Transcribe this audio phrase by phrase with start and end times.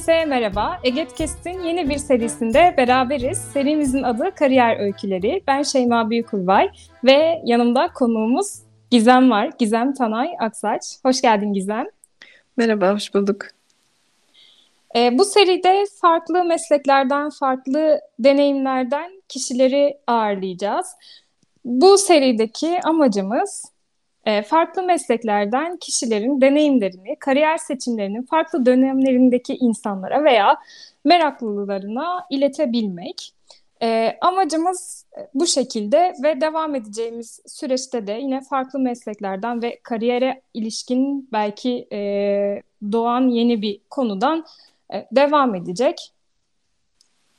[0.00, 0.80] Herkese merhaba.
[0.84, 3.38] Egetkest'in yeni bir serisinde beraberiz.
[3.38, 5.42] Serimizin adı Kariyer Öyküleri.
[5.46, 6.68] Ben Şeyma Büyükulbay
[7.04, 9.50] ve yanımda konuğumuz Gizem var.
[9.58, 10.82] Gizem Tanay Aksaç.
[11.04, 11.86] Hoş geldin Gizem.
[12.56, 13.46] Merhaba, hoş bulduk.
[14.96, 20.86] Ee, bu seride farklı mesleklerden, farklı deneyimlerden kişileri ağırlayacağız.
[21.64, 23.69] Bu serideki amacımız
[24.24, 30.56] e, farklı mesleklerden kişilerin deneyimlerini, kariyer seçimlerinin farklı dönemlerindeki insanlara veya
[31.04, 33.32] meraklılarına iletebilmek.
[33.82, 41.28] E, amacımız bu şekilde ve devam edeceğimiz süreçte de yine farklı mesleklerden ve kariyere ilişkin
[41.32, 44.44] belki e, doğan yeni bir konudan
[44.94, 46.12] e, devam edecek.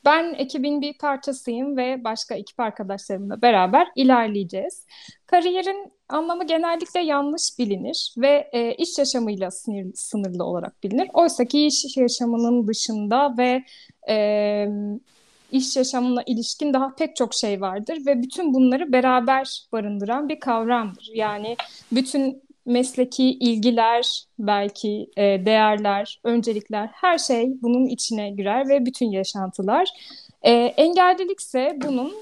[0.06, 4.86] Ben ekibin bir parçasıyım ve başka ekip arkadaşlarımla beraber ilerleyeceğiz.
[5.26, 11.10] Kariyerin anlamı genellikle yanlış bilinir ve e, iş yaşamıyla sınır, sınırlı olarak bilinir.
[11.14, 13.64] Oysa ki iş yaşamının dışında ve
[14.10, 14.68] e,
[15.52, 21.10] iş yaşamına ilişkin daha pek çok şey vardır ve bütün bunları beraber barındıran bir kavramdır.
[21.14, 21.58] Yani
[21.92, 29.90] bütün mesleki ilgiler, belki e, değerler, öncelikler her şey bunun içine girer ve bütün yaşantılar.
[30.42, 32.14] E, engellilikse bunun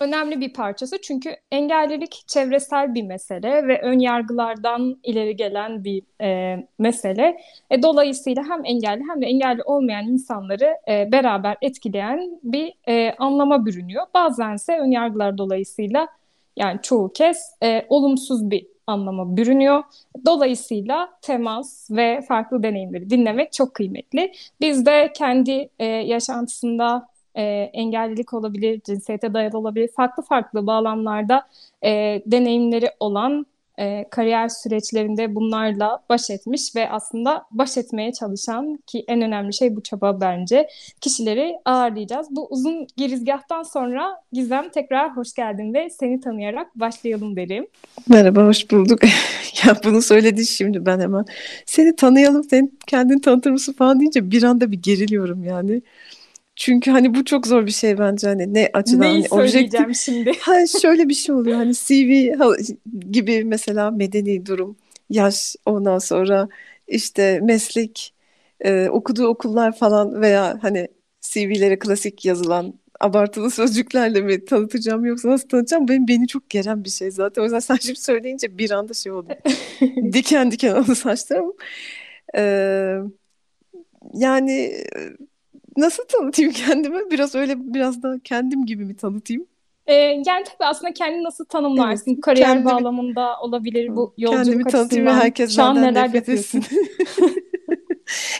[0.00, 6.58] önemli bir parçası çünkü engellilik çevresel bir mesele ve ön yargılardan ileri gelen bir e,
[6.78, 7.40] mesele.
[7.70, 13.66] E, dolayısıyla hem engelli hem de engelli olmayan insanları e, beraber etkileyen bir e, anlama
[13.66, 14.06] bürünüyor.
[14.14, 16.08] Bazense ön yargılar dolayısıyla
[16.56, 19.82] yani çoğu kez e, olumsuz bir anlama bürünüyor.
[20.26, 24.32] Dolayısıyla temas ve farklı deneyimleri dinlemek çok kıymetli.
[24.60, 31.48] Biz de kendi e, yaşantısında e, engellilik olabilir, cinsiyete dayalı olabilir, farklı farklı bağlamlarda
[31.84, 33.46] e, deneyimleri olan
[33.78, 39.76] e, kariyer süreçlerinde bunlarla baş etmiş ve aslında baş etmeye çalışan ki en önemli şey
[39.76, 40.68] bu çaba bence
[41.00, 42.26] kişileri ağırlayacağız.
[42.30, 47.66] Bu uzun girizgahtan sonra Gizem tekrar hoş geldin ve seni tanıyarak başlayalım derim.
[48.08, 49.00] Merhaba, hoş bulduk.
[49.64, 51.24] ya bunu söyledin şimdi ben hemen.
[51.66, 55.82] Seni tanıyalım, sen kendini tanıtır mısın falan deyince bir anda bir geriliyorum yani.
[56.58, 59.96] Çünkü hani bu çok zor bir şey bence hani ne açıdan Neyi hani objektif.
[59.96, 60.32] şimdi?
[60.40, 62.34] Ha şöyle bir şey oluyor hani CV
[63.10, 64.76] gibi mesela medeni durum,
[65.10, 66.48] yaş ondan sonra
[66.88, 68.14] işte meslek,
[68.60, 70.88] e, okuduğu okullar falan veya hani
[71.20, 76.90] CV'lere klasik yazılan abartılı sözcüklerle mi tanıtacağım yoksa nasıl tanıtacağım benim beni çok geren bir
[76.90, 77.42] şey zaten.
[77.42, 79.28] O yüzden sen şimdi söyleyince bir anda şey oldu.
[80.12, 81.52] Diken diken oldu saçlarım.
[82.36, 82.98] Ee,
[84.14, 84.84] yani
[85.80, 87.10] nasıl tanıtayım kendimi?
[87.10, 89.46] Biraz öyle biraz da kendim gibi mi tanıtayım?
[89.86, 92.10] Ee, yani tabii aslında kendini nasıl tanımlarsın?
[92.12, 95.24] Evet, Kariyer kendimi bağlamında olabilir bu kendimi yolculuk tanıtayım ve açısından.
[95.24, 96.62] herkes Şu an neler yapıyorsun?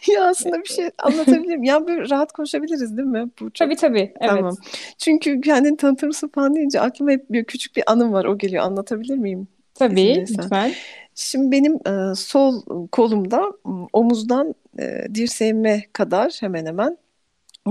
[0.09, 1.62] Ya aslında bir şey anlatabilirim.
[1.62, 3.31] Ya böyle rahat konuşabiliriz değil mi?
[3.41, 3.99] Bu çok Tabii tabii.
[4.20, 4.31] Evet.
[4.31, 4.56] tamam.
[4.99, 8.25] Çünkü kendini tanıtır mısın falan deyince aklıma hep bir küçük bir anım var.
[8.25, 8.65] O geliyor.
[8.65, 9.49] Anlatabilir miyim?
[9.75, 10.72] Tabii lütfen.
[11.15, 12.62] Şimdi benim e, sol
[12.93, 16.99] kolumda m, omuzdan e, dirseğime kadar hemen hemen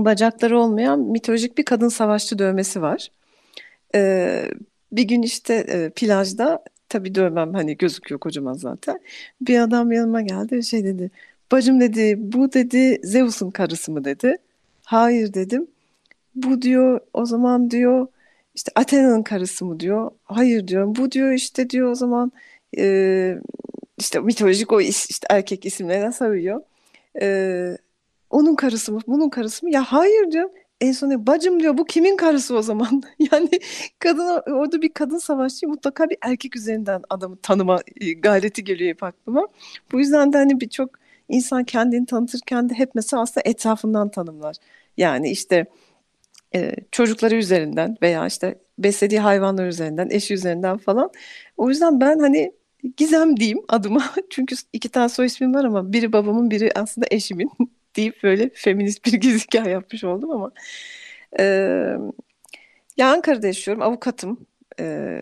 [0.04, 3.10] bacakları olmayan mitolojik bir kadın savaşçı dövmesi var.
[3.94, 4.50] E,
[4.92, 9.00] bir gün işte e, plajda tabii dövmem hani gözüküyor kocaman zaten.
[9.40, 11.10] Bir adam yanıma geldi ve şey dedi.
[11.52, 14.36] Bacım dedi bu dedi Zeus'un karısı mı dedi.
[14.84, 15.66] Hayır dedim.
[16.34, 18.06] Bu diyor o zaman diyor
[18.54, 20.10] işte Athena'nın karısı mı diyor.
[20.24, 20.96] Hayır diyorum.
[20.96, 22.32] Bu diyor işte diyor o zaman
[22.78, 23.38] e,
[23.98, 26.62] işte mitolojik o is- işte erkek isimlerine sayıyor.
[27.22, 27.78] E,
[28.30, 29.00] onun karısı mı?
[29.06, 29.72] Bunun karısı mı?
[29.72, 30.50] Ya hayır diyorum.
[30.80, 33.02] En son diyor, bacım diyor bu kimin karısı o zaman?
[33.32, 33.50] Yani
[33.98, 39.02] kadın orada bir kadın savaşçı mutlaka bir erkek üzerinden adamı tanıma e, gayreti geliyor hep
[39.02, 39.48] aklıma.
[39.92, 40.90] Bu yüzden de hani birçok
[41.28, 44.56] insan kendini tanıtırken de hep mesela aslında etrafından tanımlar.
[44.96, 45.66] Yani işte
[46.54, 51.10] e, çocukları üzerinden veya işte beslediği hayvanlar üzerinden, eşi üzerinden falan.
[51.56, 52.52] O yüzden ben hani
[52.96, 54.04] Gizem diyeyim adıma.
[54.30, 57.50] Çünkü iki tane soy ismim var ama biri babamın biri aslında eşimin
[57.98, 60.52] deyip böyle feminist bir girizgah yapmış oldum ama.
[61.38, 61.44] E,
[62.96, 64.46] ya Ankara'da yaşıyorum, avukatım.
[64.80, 65.20] E,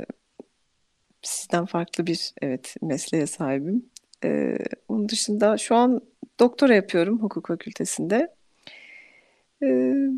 [1.22, 3.86] sizden farklı bir evet mesleğe sahibim.
[4.24, 4.58] E,
[4.88, 6.00] onun dışında şu an
[6.40, 8.34] doktora yapıyorum hukuk fakültesinde.
[9.62, 9.66] E,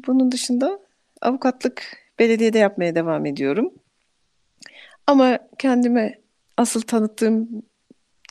[0.06, 0.78] bunun dışında
[1.20, 1.82] avukatlık
[2.18, 3.72] belediyede yapmaya devam ediyorum.
[5.06, 6.18] Ama kendime
[6.56, 7.62] asıl tanıttığım,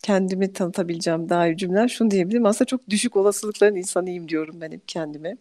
[0.08, 2.46] kendimi tanıtabileceğim daha iyi cümleler şunu diyebilirim.
[2.46, 5.38] Aslında çok düşük olasılıkların insanıyım diyorum ben hep kendime.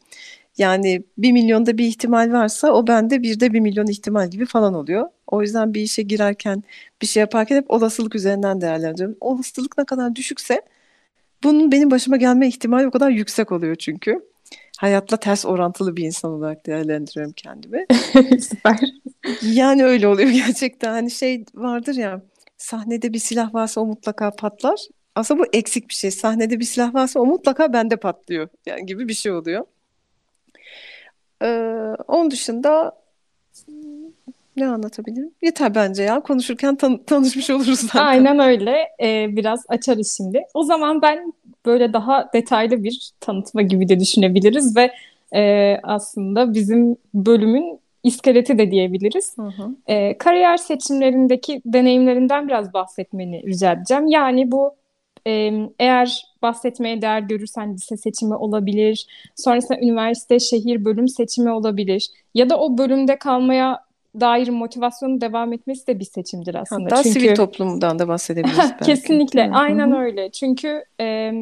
[0.59, 5.09] Yani bir milyonda bir ihtimal varsa o bende birde bir milyon ihtimal gibi falan oluyor.
[5.27, 6.65] O yüzden bir işe girerken,
[7.03, 9.17] bir şey yaparken hep olasılık üzerinden değerlendiriyorum.
[9.21, 10.63] Olasılık ne kadar düşükse
[11.45, 14.21] bunun benim başıma gelme ihtimali o kadar yüksek oluyor çünkü.
[14.79, 17.87] Hayatla ters orantılı bir insan olarak değerlendiriyorum kendimi.
[18.41, 18.81] Süper.
[19.43, 20.93] Yani öyle oluyor gerçekten.
[20.93, 22.23] Hani şey vardır ya
[22.67, 24.81] sahnede bir silah varsa o mutlaka patlar.
[25.15, 26.11] Aslında bu eksik bir şey.
[26.11, 28.49] Sahnede bir silah varsa o mutlaka bende patlıyor.
[28.67, 29.65] Yani gibi bir şey oluyor.
[31.43, 31.47] Ee,
[32.09, 32.93] onun dışında
[34.57, 35.31] ne anlatabilirim?
[35.43, 36.21] Yeter bence ya.
[36.21, 38.05] Konuşurken tan- tanışmış oluruz zaten.
[38.05, 38.77] Aynen öyle.
[39.03, 40.43] Ee, biraz açarız şimdi.
[40.55, 41.33] O zaman ben
[41.67, 44.93] böyle daha detaylı bir tanıtma gibi de düşünebiliriz ve
[45.35, 49.39] e, aslında bizim bölümün iskeleti de diyebiliriz.
[49.39, 49.77] Hı hı.
[49.87, 54.07] E, kariyer seçimlerindeki deneyimlerinden biraz bahsetmeni rica edeceğim.
[54.07, 54.75] Yani bu
[55.27, 59.07] e, eğer bahsetmeye değer görürsen lise seçimi olabilir,
[59.37, 63.86] sonrasında üniversite, şehir, bölüm seçimi olabilir ya da o bölümde kalmaya
[64.21, 66.85] dair motivasyonun devam etmesi de bir seçimdir aslında.
[66.85, 68.85] Hatta Çünkü sivil toplumdan da bahsedebiliriz belki.
[68.85, 70.31] kesinlikle aynen öyle.
[70.31, 71.33] Çünkü e,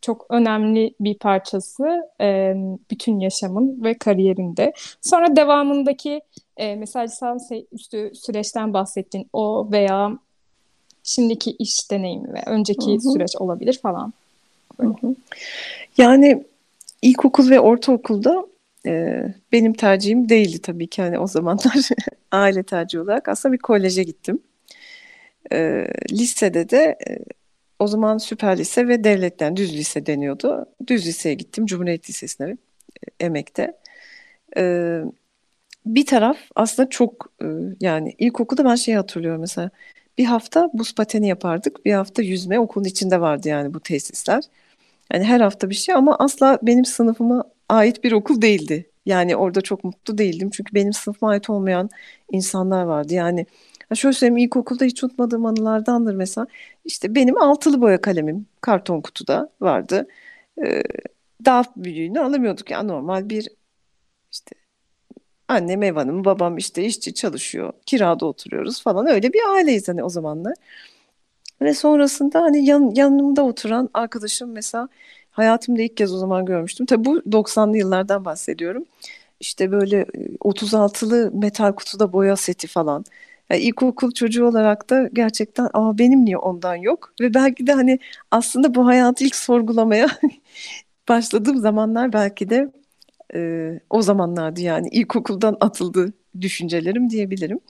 [0.00, 2.54] çok önemli bir parçası e,
[2.90, 4.72] bütün yaşamın ve kariyerinde.
[5.00, 6.20] Sonra devamındaki
[6.56, 10.18] e, mesela lisans üstü süreçten bahsettin o veya
[11.02, 13.12] şimdiki iş deneyimi ve önceki Hı hı.
[13.12, 14.12] süreç olabilir falan.
[15.98, 16.44] Yani
[17.02, 18.46] ilkokul ve ortaokulda
[18.86, 21.88] e, benim tercihim değildi tabii ki hani o zamanlar
[22.32, 24.42] aile tercihi olarak aslında bir koleje gittim.
[25.52, 27.18] E, lisede de e,
[27.78, 30.66] o zaman süper lise ve devletten düz lise deniyordu.
[30.86, 32.56] Düz liseye gittim Cumhuriyet Lisesi'ne e,
[33.24, 33.76] Emek'te.
[34.56, 35.00] E,
[35.86, 37.46] bir taraf aslında çok e,
[37.80, 39.70] yani ilkokulda ben şeyi hatırlıyorum mesela
[40.18, 44.44] bir hafta buz pateni yapardık bir hafta yüzme okulun içinde vardı yani bu tesisler.
[45.12, 48.90] Yani her hafta bir şey ama asla benim sınıfıma ait bir okul değildi.
[49.06, 50.50] Yani orada çok mutlu değildim.
[50.50, 51.90] Çünkü benim sınıfıma ait olmayan
[52.32, 53.14] insanlar vardı.
[53.14, 53.46] Yani
[53.94, 56.46] şöyle söyleyeyim ilkokulda hiç unutmadığım anılardandır mesela.
[56.84, 60.08] İşte benim altılı boya kalemim karton kutuda vardı.
[60.64, 60.82] Ee,
[61.44, 62.70] daha büyüğünü alamıyorduk.
[62.70, 63.48] Yani normal bir
[64.32, 64.56] işte
[65.48, 67.72] annem ev hanımı, babam işte işçi çalışıyor.
[67.86, 69.06] Kirada oturuyoruz falan.
[69.06, 70.54] Öyle bir aileyiz hani o zamanlar.
[71.62, 74.88] Ve sonrasında hani yan, yanımda oturan arkadaşım mesela
[75.34, 76.86] hayatımda ilk kez o zaman görmüştüm.
[76.86, 78.84] Tabii bu 90'lı yıllardan bahsediyorum.
[79.40, 80.06] İşte böyle e,
[80.40, 83.04] 36'lı metal kutuda boya seti falan.
[83.50, 87.14] Yani ilkokul çocuğu olarak da gerçekten Aa, benim niye ondan yok?
[87.20, 87.98] Ve belki de hani
[88.30, 90.08] aslında bu hayatı ilk sorgulamaya
[91.08, 92.72] başladığım zamanlar belki de
[93.34, 97.60] e, o zamanlardı yani ilkokuldan atıldı düşüncelerim diyebilirim.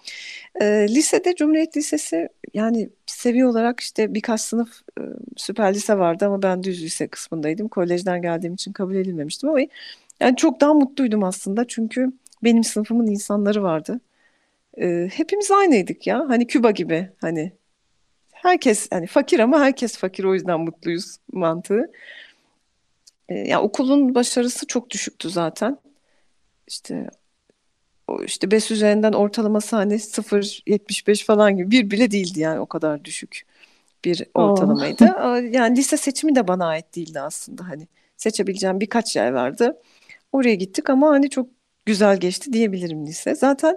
[0.61, 2.91] E, lisede Cumhuriyet Lisesi yani
[3.25, 5.03] seviye olarak işte birkaç sınıf e,
[5.37, 7.69] süper lise vardı ama ben düz lise kısmındaydım.
[7.69, 9.61] Kolejden geldiğim için kabul edilmemiştim ama
[10.21, 12.13] yani çok daha mutluydum aslında çünkü
[12.45, 14.01] benim sınıfımın insanları vardı.
[14.81, 17.53] E, hepimiz aynıydık ya hani Küba gibi hani
[18.33, 21.93] herkes hani fakir ama herkes fakir o yüzden mutluyuz mantığı.
[23.29, 25.79] E, ya okulun başarısı çok düşüktü zaten.
[26.69, 27.11] İşte
[28.25, 33.47] işte BES üzerinden ortalaması hani 0.75 falan gibi bir bile değildi yani o kadar düşük
[34.05, 35.05] bir ortalamaydı.
[35.51, 39.81] Yani lise seçimi de bana ait değildi aslında hani seçebileceğim birkaç yer vardı.
[40.33, 41.49] Oraya gittik ama hani çok
[41.87, 43.35] güzel geçti diyebilirim lise.
[43.35, 43.77] Zaten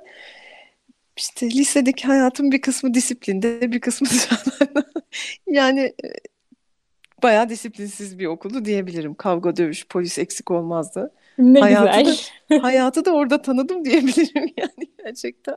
[1.17, 4.07] işte lisedeki hayatım bir kısmı disiplinde, bir kısmı.
[5.47, 6.07] Yani e,
[7.23, 9.15] bayağı disiplinsiz bir okuldu diyebilirim.
[9.15, 11.13] Kavga, dövüş, polis eksik olmazdı.
[11.37, 12.17] Ne Hayatı da güzel.
[12.61, 15.55] hayatı da orada tanıdım diyebilirim yani gerçekten.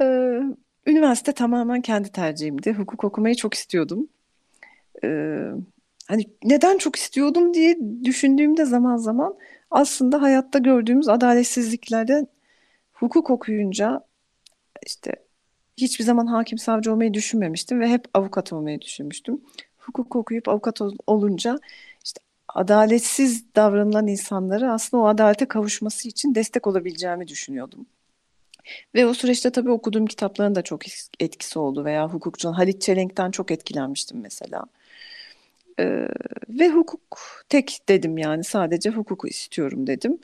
[0.00, 0.40] Ee,
[0.86, 2.72] üniversite tamamen kendi tercihimdi.
[2.72, 4.08] Hukuk okumayı çok istiyordum.
[5.04, 5.50] Ee,
[6.08, 9.36] hani neden çok istiyordum diye düşündüğümde zaman zaman
[9.70, 12.26] aslında hayatta gördüğümüz adaletsizliklerden
[12.92, 14.04] hukuk okuyunca
[14.86, 15.12] işte
[15.76, 19.40] hiçbir zaman hakim savcı olmayı düşünmemiştim ve hep avukat olmayı düşünmüştüm.
[19.86, 21.58] Hukuk okuyup avukat ol- olunca
[22.04, 27.86] işte adaletsiz davranılan insanlara aslında o adalete kavuşması için destek olabileceğimi düşünüyordum.
[28.94, 30.82] Ve o süreçte tabii okuduğum kitapların da çok
[31.20, 34.64] etkisi oldu veya hukukçu Halit Çelenk'ten çok etkilenmiştim mesela.
[35.80, 36.08] Ee,
[36.48, 40.18] ve hukuk tek dedim yani sadece hukuku istiyorum dedim.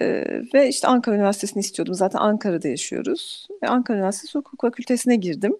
[0.00, 1.94] Ee, ve işte Ankara Üniversitesi'ni istiyordum.
[1.94, 3.48] Zaten Ankara'da yaşıyoruz.
[3.62, 5.56] Ve Ankara Üniversitesi Hukuk Fakültesine girdim.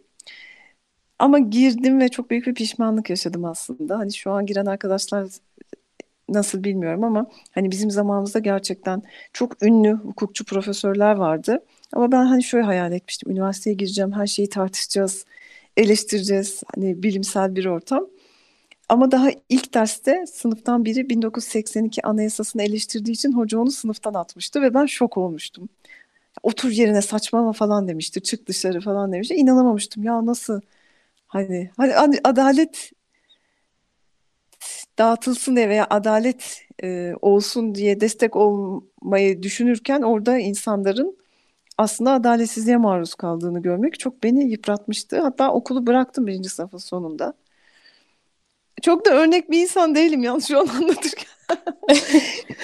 [1.19, 3.99] Ama girdim ve çok büyük bir pişmanlık yaşadım aslında.
[3.99, 5.29] Hani şu an giren arkadaşlar
[6.29, 11.65] nasıl bilmiyorum ama hani bizim zamanımızda gerçekten çok ünlü hukukçu profesörler vardı.
[11.93, 13.31] Ama ben hani şöyle hayal etmiştim.
[13.31, 15.25] Üniversiteye gireceğim, her şeyi tartışacağız,
[15.77, 16.63] eleştireceğiz.
[16.75, 18.07] Hani bilimsel bir ortam.
[18.89, 24.75] Ama daha ilk derste sınıftan biri 1982 Anayasasını eleştirdiği için hoca onu sınıftan atmıştı ve
[24.75, 25.69] ben şok olmuştum.
[26.43, 29.35] Otur yerine saçmalama falan demişti, çık dışarı falan demişti.
[29.35, 30.61] İnanamamıştım ya nasıl
[31.77, 32.91] hani, hani, adalet
[34.99, 41.19] dağıtılsın diye veya adalet e, olsun diye destek olmayı düşünürken orada insanların
[41.79, 45.21] aslında adaletsizliğe maruz kaldığını görmek çok beni yıpratmıştı.
[45.21, 47.35] Hatta okulu bıraktım birinci sınıfın sonunda.
[48.83, 51.27] Çok da örnek bir insan değilim yalnız şu an anlatırken.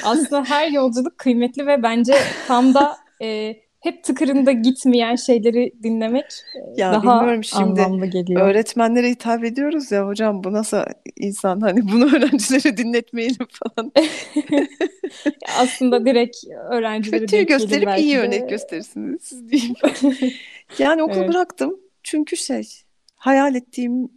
[0.04, 2.14] Aslında her yolculuk kıymetli ve bence
[2.46, 6.24] tam da e, hep tıkırında gitmeyen şeyleri dinlemek
[6.54, 8.40] e, Ya daha bilmiyorum şimdi anlamlı geliyor.
[8.48, 10.78] öğretmenlere hitap ediyoruz ya hocam bu nasıl
[11.16, 13.92] insan hani bunu öğrencilere dinletmeyelim falan.
[15.58, 16.36] Aslında direkt
[16.70, 18.20] öğrencilere Kötüyü gösterip belki iyi de.
[18.20, 19.74] örnek gösterirsiniz siz diyeyim.
[20.78, 21.28] Yani okulu Evet.
[21.28, 22.68] bıraktım çünkü şey
[23.16, 24.08] hayal ettiğim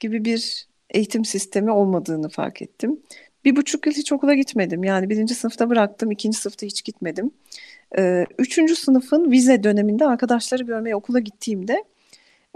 [0.00, 3.00] gibi bir eğitim sistemi olmadığını fark ettim.
[3.44, 4.84] Bir buçuk yıl hiç okula gitmedim.
[4.84, 7.30] Yani birinci sınıfta bıraktım, ikinci sınıfta hiç gitmedim.
[7.98, 11.84] Ee, üçüncü sınıfın vize döneminde arkadaşları görmeye okula gittiğimde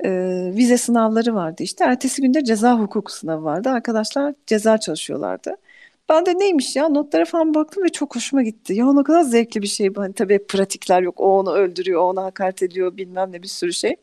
[0.04, 0.10] e,
[0.56, 1.84] vize sınavları vardı işte.
[1.84, 3.70] Ertesi günde ceza hukuku sınavı vardı.
[3.70, 5.56] Arkadaşlar ceza çalışıyorlardı.
[6.08, 8.74] Ben de neymiş ya notlara falan baktım ve çok hoşuma gitti.
[8.74, 9.94] Ya ne kadar zevkli bir şey.
[9.96, 11.20] Hani tabii pratikler yok.
[11.20, 13.96] O onu öldürüyor, o ona hakaret ediyor bilmem ne bir sürü şey.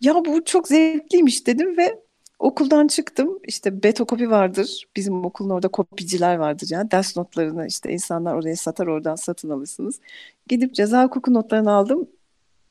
[0.00, 2.00] Ya bu çok zevkliymiş dedim ve
[2.40, 3.38] okuldan çıktım.
[3.48, 4.84] İşte betokopi vardır.
[4.96, 6.90] Bizim okulun orada kopiciler vardır yani.
[6.90, 10.00] Ders notlarını işte insanlar oraya satar oradan satın alırsınız.
[10.48, 12.08] Gidip ceza hukuku notlarını aldım.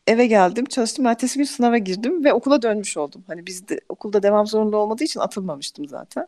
[0.08, 1.06] Eve geldim, çalıştım.
[1.06, 3.24] Ertesi gün sınava girdim ve okula dönmüş oldum.
[3.28, 6.28] Hani bizde okulda devam zorunlu olmadığı için atılmamıştım zaten.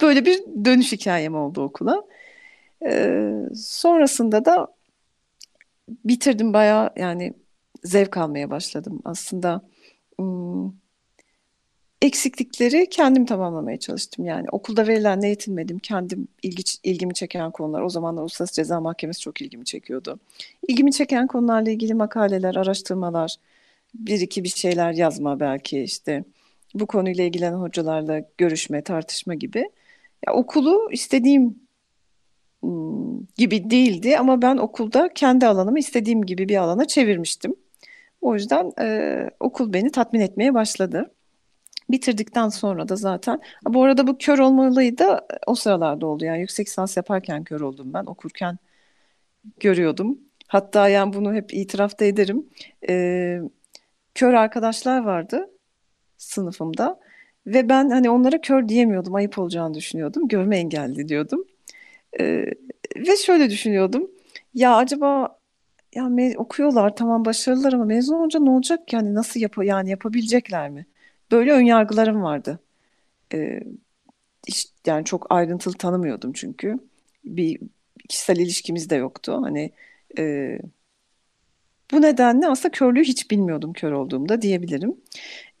[0.00, 2.04] Böyle bir dönüş hikayem oldu okula.
[2.86, 4.68] Ee, sonrasında da
[5.88, 7.34] bitirdim bayağı yani
[7.84, 9.00] zevk almaya başladım.
[9.04, 9.62] Aslında
[10.20, 10.80] ım,
[12.02, 14.24] eksiklikleri kendim tamamlamaya çalıştım.
[14.24, 15.78] Yani okulda verilenle yetinmedim.
[15.78, 17.82] Kendim ilgi, ilgimi çeken konular.
[17.82, 20.20] O zamanlar Uluslararası Ceza Mahkemesi çok ilgimi çekiyordu.
[20.68, 23.36] İlgimi çeken konularla ilgili makaleler, araştırmalar,
[23.94, 26.24] bir iki bir şeyler yazma belki işte
[26.74, 29.70] bu konuyla ilgilenen hocalarla görüşme, tartışma gibi.
[30.26, 31.68] Ya okulu istediğim
[33.36, 37.54] gibi değildi ama ben okulda kendi alanımı istediğim gibi bir alana çevirmiştim.
[38.20, 41.10] O yüzden e, okul beni tatmin etmeye başladı.
[41.90, 46.24] Bitirdikten sonra da zaten bu arada bu kör olma olayı da e, o sıralarda oldu.
[46.24, 48.06] Yani yüksek lisans yaparken kör oldum ben.
[48.06, 48.58] Okurken
[49.60, 50.18] görüyordum.
[50.48, 52.46] Hatta yani bunu hep itiraf da ederim.
[52.88, 53.40] E,
[54.14, 55.50] kör arkadaşlar vardı
[56.18, 57.00] sınıfımda
[57.46, 59.14] ve ben hani onlara kör diyemiyordum.
[59.14, 60.28] Ayıp olacağını düşünüyordum.
[60.28, 61.44] Görme engelli diyordum.
[62.20, 62.24] E,
[62.96, 64.10] ve şöyle düşünüyordum.
[64.54, 65.38] Ya acaba
[65.94, 70.86] ya okuyorlar tamam başarılılar ama mezun olunca ne olacak yani nasıl yap yani yapabilecekler mi?
[71.30, 72.60] Böyle önyargılarım vardı.
[73.34, 73.60] Ee,
[74.48, 76.78] hiç- yani çok ayrıntılı tanımıyordum çünkü.
[77.24, 77.60] Bir
[78.08, 79.38] kişisel ilişkimiz de yoktu.
[79.42, 79.72] Hani
[80.18, 80.58] e,
[81.92, 84.96] bu nedenle aslında körlüğü hiç bilmiyordum kör olduğumda diyebilirim.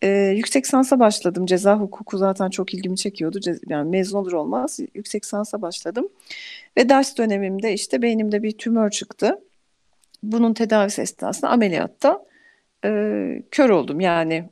[0.02, 1.46] Ee, yüksek lisansa başladım.
[1.46, 3.38] Ceza hukuku zaten çok ilgimi çekiyordu.
[3.38, 6.08] Ce- yani mezun olur olmaz yüksek lisansa başladım.
[6.78, 9.40] Ve ders dönemimde işte beynimde bir tümör çıktı.
[10.22, 12.24] Bunun tedavisi esnasında ameliyatta
[12.84, 12.90] e,
[13.50, 14.00] kör oldum.
[14.00, 14.50] Yani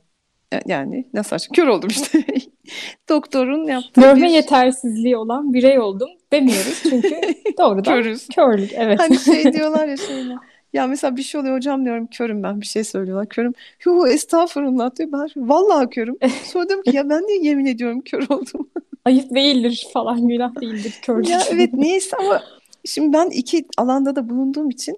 [0.65, 1.53] yani nasıl açık?
[1.53, 2.23] Kör oldum işte.
[3.09, 7.09] Doktorun yaptığı Görme bir yetersizliği olan birey oldum demiyoruz çünkü
[7.57, 8.27] doğrudan körüz.
[8.27, 8.99] körlük evet.
[8.99, 10.33] Hani şey diyorlar ya şeyle.
[10.73, 13.53] Ya mesela bir şey oluyor hocam diyorum körüm ben bir şey söylüyorlar körüm.
[13.85, 16.17] Yuh estağfurullah diyor ben vallahi körüm.
[16.43, 18.69] Sonra diyorum ki ya ben niye yemin ediyorum kör oldum.
[19.05, 21.29] Ayıp değildir falan günah değildir körlük.
[21.29, 22.43] Ya evet niyeyse ama
[22.85, 24.97] şimdi ben iki alanda da bulunduğum için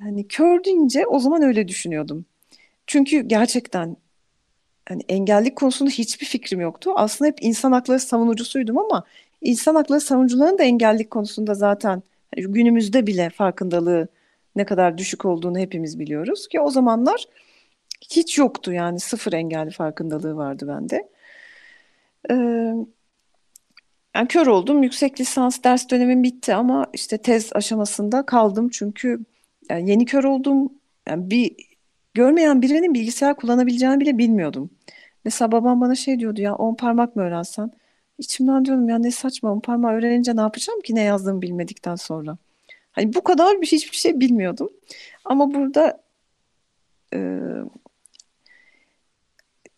[0.00, 2.24] yani kör deyince o zaman öyle düşünüyordum.
[2.86, 3.96] Çünkü gerçekten
[4.90, 6.92] hani engellilik konusunda hiçbir fikrim yoktu.
[6.96, 9.04] Aslında hep insan hakları savunucusuydum ama
[9.40, 12.02] insan hakları savunucularının da engellilik konusunda zaten
[12.34, 14.08] hani günümüzde bile farkındalığı
[14.56, 17.24] ne kadar düşük olduğunu hepimiz biliyoruz ki o zamanlar
[18.10, 21.08] hiç yoktu yani sıfır engelli farkındalığı vardı bende.
[22.30, 22.34] Ee,
[24.16, 24.82] yani kör oldum.
[24.82, 29.20] Yüksek lisans ders dönemim bitti ama işte tez aşamasında kaldım çünkü
[29.70, 30.72] yani yeni kör oldum.
[31.08, 31.69] Yani bir
[32.14, 34.70] görmeyen birinin bilgisayar kullanabileceğini bile bilmiyordum.
[35.24, 37.72] Mesela babam bana şey diyordu ya on parmak mı öğrensen?
[38.18, 42.36] İçimden diyorum ya ne saçma on parmağı öğrenince ne yapacağım ki ne yazdığımı bilmedikten sonra.
[42.92, 44.70] Hani bu kadar bir hiçbir şey bilmiyordum.
[45.24, 46.02] Ama burada
[47.14, 47.40] e,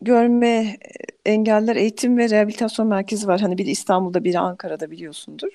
[0.01, 0.77] görme
[1.27, 3.41] engeller eğitim ve rehabilitasyon merkezi var.
[3.41, 5.49] Hani biri İstanbul'da biri Ankara'da biliyorsundur.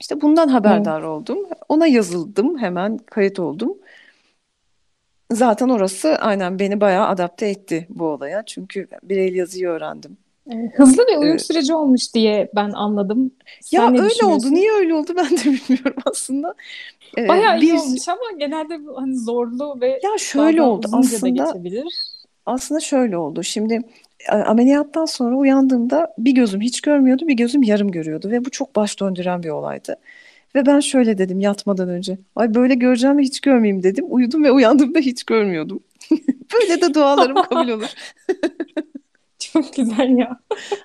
[0.00, 1.38] İşte bundan haberdar oldum.
[1.68, 3.78] Ona yazıldım, hemen kayıt oldum.
[5.34, 8.42] Zaten orası aynen beni bayağı adapte etti bu olaya.
[8.46, 10.16] Çünkü Braille yazıyı öğrendim.
[10.50, 13.30] E, Hızlı bir uyum Ee, süreci olmuş diye ben anladım.
[13.72, 14.50] Ya Sen ne öyle oldu.
[14.50, 16.54] Niye öyle oldu ben de bilmiyorum aslında.
[17.18, 21.54] Ee, Bayağı iyi bir olmuş ama genelde hani zorlu ve ya şöyle oldu aslında.
[22.46, 23.42] Aslında şöyle oldu.
[23.42, 23.80] Şimdi
[24.28, 28.76] e, ameliyattan sonra uyandığımda bir gözüm hiç görmüyordu, bir gözüm yarım görüyordu ve bu çok
[28.76, 29.96] baş döndüren bir olaydı.
[30.54, 32.18] Ve ben şöyle dedim yatmadan önce.
[32.36, 34.04] Ay böyle göreceğim ve hiç görmeyeyim dedim.
[34.08, 35.80] Uyudum ve uyandığımda hiç görmüyordum.
[36.54, 37.88] Böyle de dualarım kabul olur.
[39.38, 40.40] Çok güzel ya.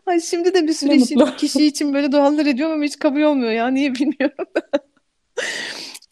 [0.06, 1.36] Ay şimdi de bir sürü Ne işi- mutlu.
[1.36, 3.68] kişi için böyle dualar ediyorum ama hiç kabul olmuyor ya.
[3.68, 4.46] Niye bilmiyorum.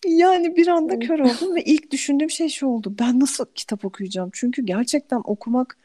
[0.08, 2.96] Yani bir anda kör oldum ve ilk düşündüğüm şey şu oldu.
[3.00, 4.30] Ben nasıl kitap okuyacağım?
[4.34, 5.78] Çünkü gerçekten okumak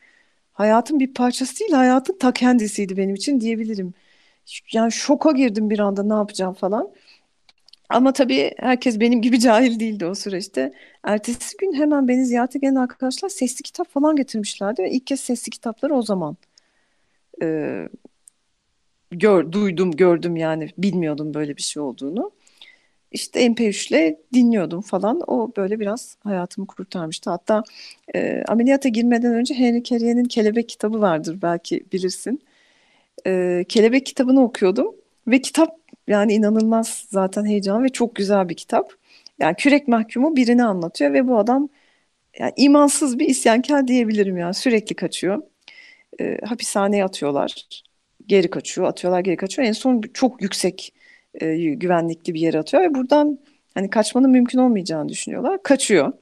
[0.53, 3.95] hayatın bir parçası değil, hayatın ta kendisiydi benim için diyebilirim.
[4.73, 6.89] Yani şoka girdim bir anda ne yapacağım falan.
[7.91, 10.73] Ama tabii herkes benim gibi cahil değildi o süreçte.
[11.05, 15.51] Ertesi gün hemen beni ziyarete gelen arkadaşlar sesli kitap falan getirmişlerdi ve ilk kez sesli
[15.51, 16.37] kitapları o zaman
[17.43, 17.89] e,
[19.11, 22.31] gör, duydum, gördüm yani bilmiyordum böyle bir şey olduğunu.
[23.13, 25.21] İşte MP3'le dinliyordum falan.
[25.27, 27.31] O böyle biraz hayatımı kurtarmıştı.
[27.31, 27.63] Hatta
[28.15, 32.43] e, ameliyata girmeden önce Henry Carrier'in Kelebek kitabı vardır belki bilirsin.
[33.27, 34.95] E, Kelebek kitabını okuyordum
[35.27, 35.80] ve kitap
[36.11, 38.93] yani inanılmaz zaten heyecan ve çok güzel bir kitap.
[39.41, 41.69] Yani kürek mahkumu birini anlatıyor ve bu adam
[42.39, 45.43] yani imansız bir isyankar diyebilirim yani sürekli kaçıyor.
[46.21, 47.69] E, hapishaneye atıyorlar.
[48.27, 49.69] Geri kaçıyor, atıyorlar, geri kaçıyor.
[49.69, 50.95] En son çok yüksek
[51.35, 53.39] e, güvenlikli bir yere atıyor ve buradan
[53.75, 55.63] hani kaçmanın mümkün olmayacağını düşünüyorlar.
[55.63, 56.13] Kaçıyor.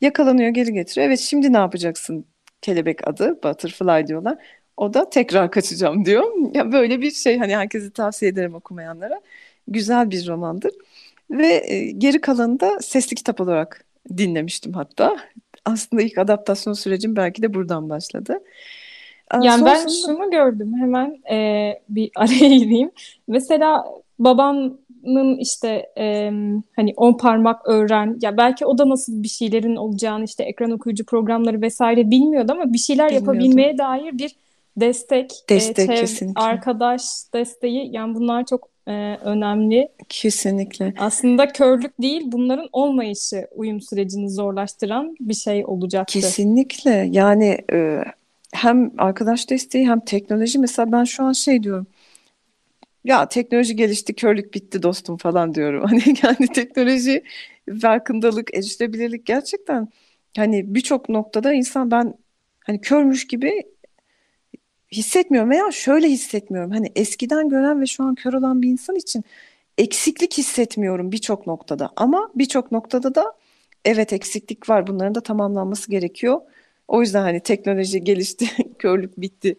[0.00, 1.06] Yakalanıyor, geri getiriyor.
[1.06, 2.26] Evet şimdi ne yapacaksın?
[2.62, 4.38] Kelebek adı, Butterfly diyorlar.
[4.76, 6.24] O da tekrar kaçacağım diyor.
[6.54, 9.20] Ya böyle bir şey hani herkese tavsiye ederim okumayanlara.
[9.68, 10.72] Güzel bir romandır.
[11.30, 13.84] Ve e, geri kalanını da sesli kitap olarak
[14.16, 15.16] dinlemiştim hatta.
[15.64, 18.40] Aslında ilk adaptasyon sürecim belki de buradan başladı.
[19.34, 22.90] Yani ben sonrasında şunu gördüm hemen e, bir araya gireyim.
[23.28, 23.84] Mesela
[24.18, 26.30] babanın işte e,
[26.76, 31.06] hani on parmak öğren ya belki o da nasıl bir şeylerin olacağını işte ekran okuyucu
[31.06, 34.36] programları vesaire bilmiyordu ama bir şeyler yapabilmeye dair bir
[34.76, 36.40] destek, e, Destek çev- kesinlikle.
[36.42, 37.02] arkadaş
[37.34, 38.92] desteği yani bunlar çok e,
[39.24, 39.88] önemli.
[40.08, 40.94] Kesinlikle.
[40.98, 46.20] Aslında körlük değil bunların olmayışı uyum sürecini zorlaştıran bir şey olacaktı.
[46.20, 47.08] Kesinlikle.
[47.10, 48.00] Yani e,
[48.52, 50.58] hem arkadaş desteği hem teknoloji.
[50.58, 51.86] Mesela ben şu an şey diyorum.
[53.04, 55.84] Ya teknoloji gelişti, körlük bitti dostum falan diyorum.
[55.86, 57.22] Hani yani teknoloji,
[57.82, 59.88] farkındalık, erişilebilirlik gerçekten
[60.36, 62.14] hani birçok noktada insan ben
[62.66, 63.62] hani körmüş gibi
[64.92, 66.70] hissetmiyorum veya şöyle hissetmiyorum.
[66.70, 69.24] Hani eskiden gören ve şu an kör olan bir insan için
[69.78, 71.90] eksiklik hissetmiyorum birçok noktada.
[71.96, 73.32] Ama birçok noktada da
[73.84, 74.86] evet eksiklik var.
[74.86, 76.40] Bunların da tamamlanması gerekiyor.
[76.88, 78.46] O yüzden hani teknoloji gelişti,
[78.78, 79.56] körlük bitti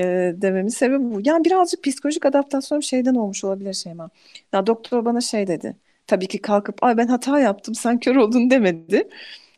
[0.00, 0.04] e,
[0.36, 1.20] dememin sebebi bu.
[1.24, 4.10] Yani birazcık psikolojik adaptasyon şeyden olmuş olabilir Şeyma.
[4.52, 5.76] Ya doktor bana şey dedi.
[6.06, 9.08] Tabii ki kalkıp ay ben hata yaptım sen kör oldun demedi.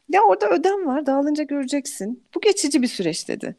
[0.09, 2.25] Ya orada ödem var dağılınca göreceksin.
[2.35, 3.57] Bu geçici bir süreç dedi.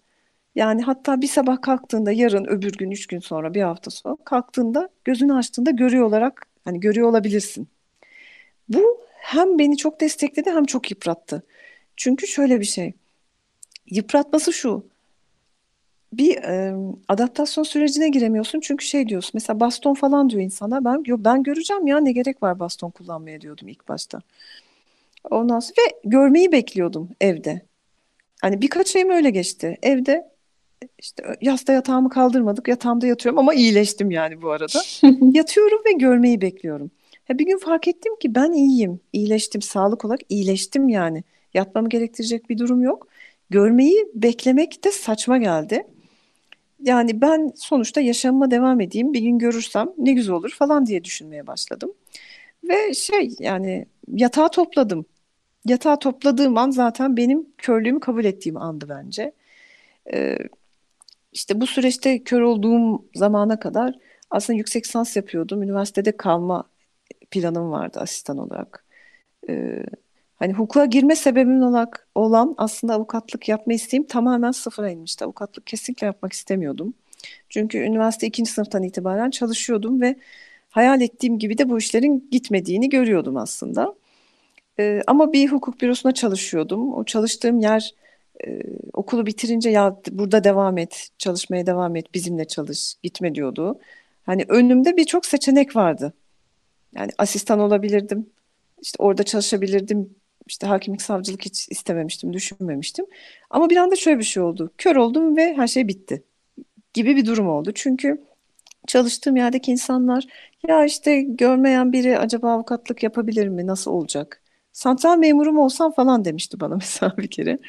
[0.55, 4.89] Yani hatta bir sabah kalktığında yarın öbür gün üç gün sonra bir hafta sonra kalktığında
[5.05, 7.67] gözünü açtığında görüyor olarak hani görüyor olabilirsin.
[8.69, 11.43] Bu hem beni çok destekledi hem çok yıprattı.
[11.97, 12.93] Çünkü şöyle bir şey.
[13.91, 14.85] Yıpratması şu.
[16.13, 16.75] Bir e,
[17.07, 19.31] adaptasyon sürecine giremiyorsun çünkü şey diyorsun.
[19.33, 20.85] Mesela baston falan diyor insana.
[20.85, 24.21] Ben yo, ben göreceğim ya ne gerek var baston kullanmaya diyordum ilk başta.
[25.31, 27.61] Ondan sonra ve görmeyi bekliyordum evde.
[28.41, 29.77] Hani birkaç ayım öyle geçti.
[29.83, 30.31] Evde
[31.00, 32.67] işte yasta yatağımı kaldırmadık.
[32.67, 34.82] Yatağımda yatıyorum ama iyileştim yani bu arada.
[35.22, 36.91] Yatıyorum ve görmeyi bekliyorum.
[37.28, 39.00] Ha, bir gün fark ettim ki ben iyiyim.
[39.13, 41.24] İyileştim sağlık olarak iyileştim yani.
[41.54, 43.08] Yatmamı gerektirecek bir durum yok.
[43.50, 45.88] Görmeyi beklemek de saçma geldi.
[46.84, 49.13] Yani ben sonuçta yaşamıma devam edeyim.
[49.13, 51.94] Bir gün görürsem ne güzel olur falan diye düşünmeye başladım.
[52.63, 55.06] Ve şey yani yatağı topladım.
[55.65, 59.32] Yatağı topladığım an zaten benim körlüğümü kabul ettiğim andı bence.
[60.13, 60.38] Ee,
[61.32, 63.96] işte bu süreçte kör olduğum zamana kadar
[64.30, 65.63] aslında yüksek lisans yapıyordum.
[65.63, 66.63] Üniversitede kalma
[67.32, 68.86] planım vardı asistan olarak.
[69.50, 69.84] Ee,
[70.36, 75.26] hani hukuka girme sebebim olarak olan aslında avukatlık yapma isteğim tamamen sıfıra inmişti.
[75.26, 76.94] Avukatlık kesinlikle yapmak istemiyordum.
[77.50, 80.15] Çünkü üniversite ikinci sınıftan itibaren çalışıyordum ve
[80.70, 83.96] hayal ettiğim gibi de bu işlerin gitmediğini görüyordum aslında.
[84.80, 86.94] Ee, ama bir hukuk bürosuna çalışıyordum.
[86.94, 87.96] O çalıştığım yer
[88.48, 88.62] e,
[88.94, 93.80] okulu bitirince ya burada devam et, çalışmaya devam et, bizimle çalış, gitme diyordu.
[94.24, 96.13] Hani önümde birçok seçenek vardı.
[96.96, 98.30] Yani asistan olabilirdim.
[98.82, 100.15] İşte orada çalışabilirdim.
[100.48, 103.06] İşte hakimlik, savcılık hiç istememiştim, düşünmemiştim.
[103.50, 104.72] Ama bir anda şöyle bir şey oldu.
[104.78, 106.24] Kör oldum ve her şey bitti
[106.94, 107.72] gibi bir durum oldu.
[107.76, 108.22] Çünkü
[108.88, 110.26] çalıştığım yerdeki insanlar
[110.67, 113.67] ya işte görmeyen biri acaba avukatlık yapabilir mi?
[113.67, 114.41] Nasıl olacak?
[114.74, 117.60] Santral memurum olsam falan demişti bana mesela bir kere.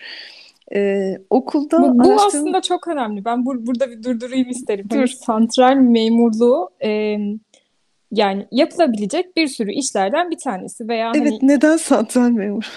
[0.75, 2.27] Ee, okulda Bu, bu araştırma...
[2.27, 3.25] aslında çok önemli.
[3.25, 4.87] Ben bur burada bir durdurayım isterim.
[4.91, 4.97] Dur.
[4.97, 7.19] Hani santral memurluğu e,
[8.13, 12.73] yani yapılabilecek bir sürü işlerden bir tanesi veya Evet, hani neden santral memur?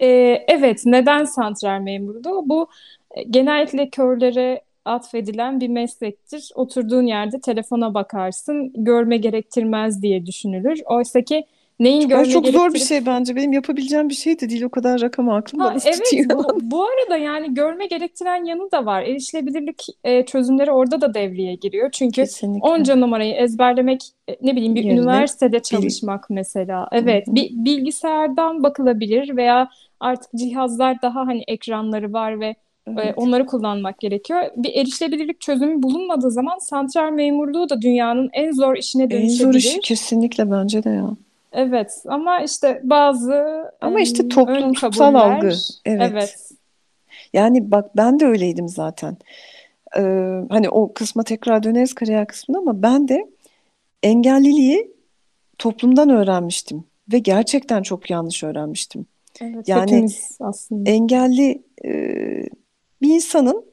[0.00, 0.06] e,
[0.48, 2.42] evet neden santral memurluğu?
[2.48, 2.68] Bu
[3.10, 6.50] e, genellikle körlere atfedilen bir meslektir.
[6.54, 10.80] Oturduğun yerde telefona bakarsın, görme gerektirmez diye düşünülür.
[10.84, 11.44] Oysa ki
[11.80, 13.36] neyin görme çok zor bir gerektirip şey bence.
[13.36, 14.62] Benim yapabileceğim bir şey de değil.
[14.62, 16.30] O kadar rakamı aklımda Ha, evet tutuyor?
[16.30, 19.02] bu, bu arada yani görme gerektiren yanı da var.
[19.02, 21.90] Erişilebilirlik e, çözümleri orada da devreye giriyor.
[21.92, 22.68] Çünkü Kesinlikle.
[22.68, 25.62] onca numarayı ezberlemek e, ne bileyim bir Yerine üniversitede bil.
[25.62, 26.82] çalışmak mesela.
[26.82, 27.34] Hı Evet hı.
[27.34, 29.68] bir bilgisayardan bakılabilir veya
[30.00, 32.54] artık cihazlar daha hani ekranları var ve e,
[32.98, 33.14] Evet.
[33.16, 34.42] onları kullanmak gerekiyor.
[34.56, 39.78] Bir erişilebilirlik çözümü bulunmadığı zaman santral memurluğu da dünyanın en zor işine En zor işi
[39.78, 39.82] dönüşebilir.
[39.82, 41.10] kesinlikle bence de ya.
[41.52, 43.44] Evet ama işte bazı
[43.80, 45.52] Ama işte toplumsal algı.
[45.84, 46.12] Evet.
[46.12, 46.48] evet
[47.32, 49.16] Yani bak ben de öyleydim zaten.
[49.96, 50.00] Ee,
[50.50, 53.28] hani o kısma tekrar döneriz kariyer kısmına ama ben de
[54.02, 54.92] engelliliği
[55.58, 59.06] toplumdan öğrenmiştim ve gerçekten çok yanlış öğrenmiştim.
[59.40, 60.06] Evet, Yani
[60.40, 60.90] aslında.
[60.90, 61.90] engelli e,
[63.02, 63.71] bir insanın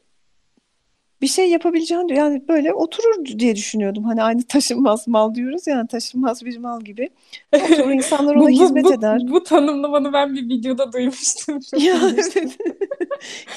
[1.21, 4.03] bir şey yapabileceğini yani böyle oturur diye düşünüyordum.
[4.03, 7.09] Hani aynı taşınmaz mal diyoruz yani taşınmaz bir mal gibi.
[7.51, 9.21] Oturur insanlar ona Bu, hizmet bu, eder.
[9.29, 11.59] bu tanımlamanı ben bir videoda duymuştum.
[11.71, 12.37] Çok Ya evet.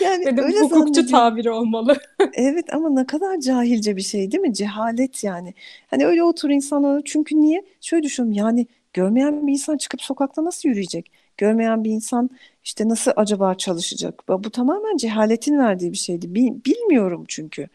[0.01, 1.97] Yani Dedim öyle hukukçu tabiri olmalı.
[2.35, 4.55] Evet ama ne kadar cahilce bir şey değil mi?
[4.55, 5.55] Cehalet yani.
[5.87, 7.65] Hani öyle otur insanlar çünkü niye?
[7.81, 11.11] Şöyle düşünüyorum yani görmeyen bir insan çıkıp sokakta nasıl yürüyecek?
[11.39, 12.31] Görmeyen bir insan
[12.65, 14.23] işte nasıl acaba çalışacak?
[14.29, 16.35] Bu tamamen cehaletin verdiği bir şeydi.
[16.35, 17.69] Bil- Bilmiyorum çünkü.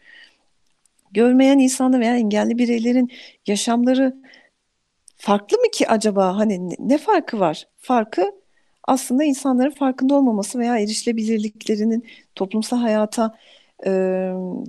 [1.12, 3.10] Görmeyen insanlar veya engelli bireylerin
[3.46, 4.16] yaşamları
[5.16, 6.36] farklı mı ki acaba?
[6.36, 7.68] Hani ne, farkı var?
[7.78, 8.32] Farkı
[8.84, 13.38] aslında insanların farkında olmaması veya erişilebilirliklerinin toplumsal hayata
[13.86, 13.90] e,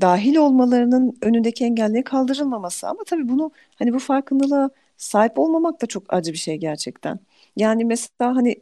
[0.01, 2.87] dahil olmalarının önündeki engelleri kaldırılmaması.
[2.87, 7.19] Ama tabii bunu hani bu farkındalığa sahip olmamak da çok acı bir şey gerçekten.
[7.57, 8.55] Yani mesela hani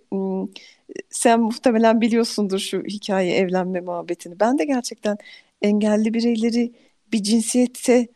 [1.10, 4.40] sen muhtemelen biliyorsundur şu hikaye evlenme muhabbetini.
[4.40, 5.18] Ben de gerçekten
[5.62, 6.72] engelli bireyleri
[7.12, 8.08] bir cinsiyette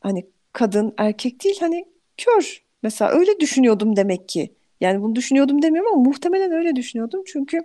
[0.00, 1.84] hani kadın erkek değil hani
[2.16, 4.50] kör mesela öyle düşünüyordum demek ki.
[4.80, 7.22] Yani bunu düşünüyordum demiyorum ama muhtemelen öyle düşünüyordum.
[7.26, 7.60] Çünkü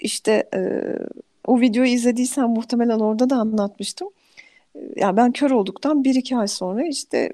[0.00, 0.60] işte e,
[1.46, 4.08] o videoyu izlediysen muhtemelen orada da anlatmıştım.
[4.74, 7.32] E, Yani ben kör olduktan bir iki ay sonra işte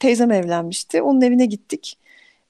[0.00, 1.02] teyzem evlenmişti.
[1.02, 1.98] Onun evine gittik.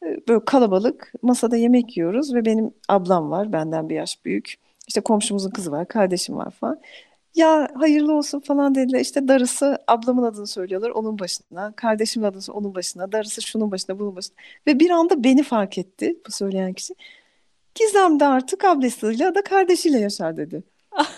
[0.05, 4.55] E, Böyle kalabalık masada yemek yiyoruz ve benim ablam var benden bir yaş büyük.
[4.89, 6.81] İşte komşumuzun kızı var, kardeşim var falan.
[7.35, 9.01] Ya hayırlı olsun falan dediler.
[9.01, 11.73] İşte darısı ablamın adını söylüyorlar onun başına.
[11.77, 13.13] Kardeşimin adını onun başına.
[13.13, 14.37] Darısı şunun başına bunun başına.
[14.67, 16.95] Ve bir anda beni fark etti bu söyleyen kişi.
[17.75, 20.65] Gizem de artık ablasıyla da kardeşiyle yaşar dedi.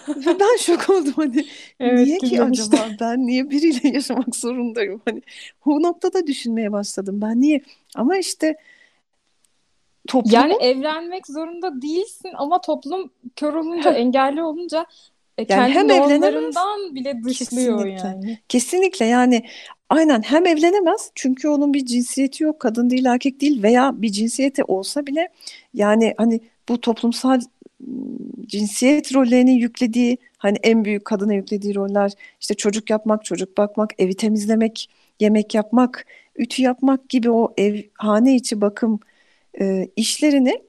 [0.09, 1.47] Ve ben şok oldum hani
[1.81, 2.79] Evet niye ki güzel işte.
[2.79, 2.97] acaba?
[3.01, 5.03] Ben niye biriyle yaşamak zorundayım?
[5.05, 5.23] Hani
[5.67, 7.61] o noktada düşünmeye başladım ben niye?
[7.95, 8.57] Ama işte
[10.25, 14.87] Yani toplumun evlenmek zorunda değilsin ama toplum kör olunca, engelli olunca
[15.38, 18.09] e, yani kendi hem normlarından bile dışlıyor kesinlikle.
[18.09, 18.38] yani.
[18.49, 19.43] kesinlikle yani
[19.88, 24.64] aynen hem evlenemez çünkü onun bir cinsiyeti yok kadın değil erkek değil veya bir cinsiyeti
[24.64, 25.29] olsa bile
[25.75, 27.41] yani hani bu toplumsal
[28.47, 34.14] cinsiyet rollerinin yüklediği hani en büyük kadına yüklediği roller işte çocuk yapmak çocuk bakmak evi
[34.14, 39.01] temizlemek yemek yapmak ütü yapmak gibi o ev hane içi bakım
[39.61, 40.62] e, işlerini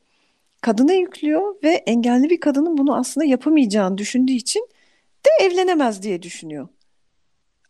[0.61, 4.67] kadına yüklüyor ve engelli bir kadının bunu aslında yapamayacağını düşündüğü için
[5.25, 6.67] de evlenemez diye düşünüyor.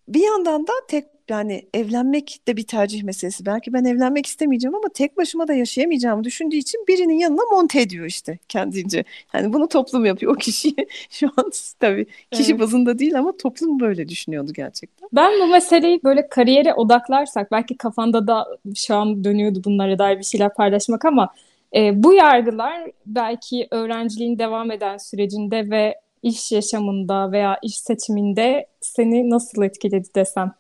[0.08, 3.46] Bir yandan da tek yani evlenmek de bir tercih meselesi.
[3.46, 8.06] Belki ben evlenmek istemeyeceğim ama tek başıma da yaşayamayacağımı düşündüğü için birinin yanına monte ediyor
[8.06, 9.04] işte kendince.
[9.34, 10.76] Yani bunu toplum yapıyor o kişiyi.
[11.10, 12.62] Şu an tabii kişi Evet.
[12.62, 15.10] bazında değil ama toplum böyle düşünüyordu gerçekten.
[15.14, 20.24] Ben bu meseleyi böyle kariyere odaklarsak belki kafanda da şu an dönüyordu bunlara dair bir
[20.24, 21.30] şeyler paylaşmak ama
[21.76, 29.30] e, bu yargılar belki öğrenciliğin devam eden sürecinde ve iş yaşamında veya iş seçiminde seni
[29.30, 30.54] nasıl etkiledi desem.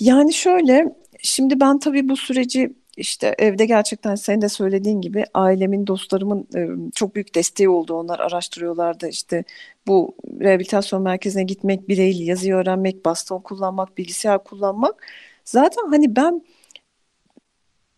[0.00, 5.86] Yani şöyle, şimdi ben tabii bu süreci işte evde gerçekten senin de söylediğin gibi ailemin,
[5.86, 6.48] dostlarımın
[6.94, 7.94] çok büyük desteği oldu.
[7.94, 9.44] Onlar araştırıyorlardı işte
[9.86, 15.02] bu rehabilitasyon merkezine gitmek, bireyli yazıyı öğrenmek, baston kullanmak, bilgisayar kullanmak
[15.44, 16.42] Zaten hani ben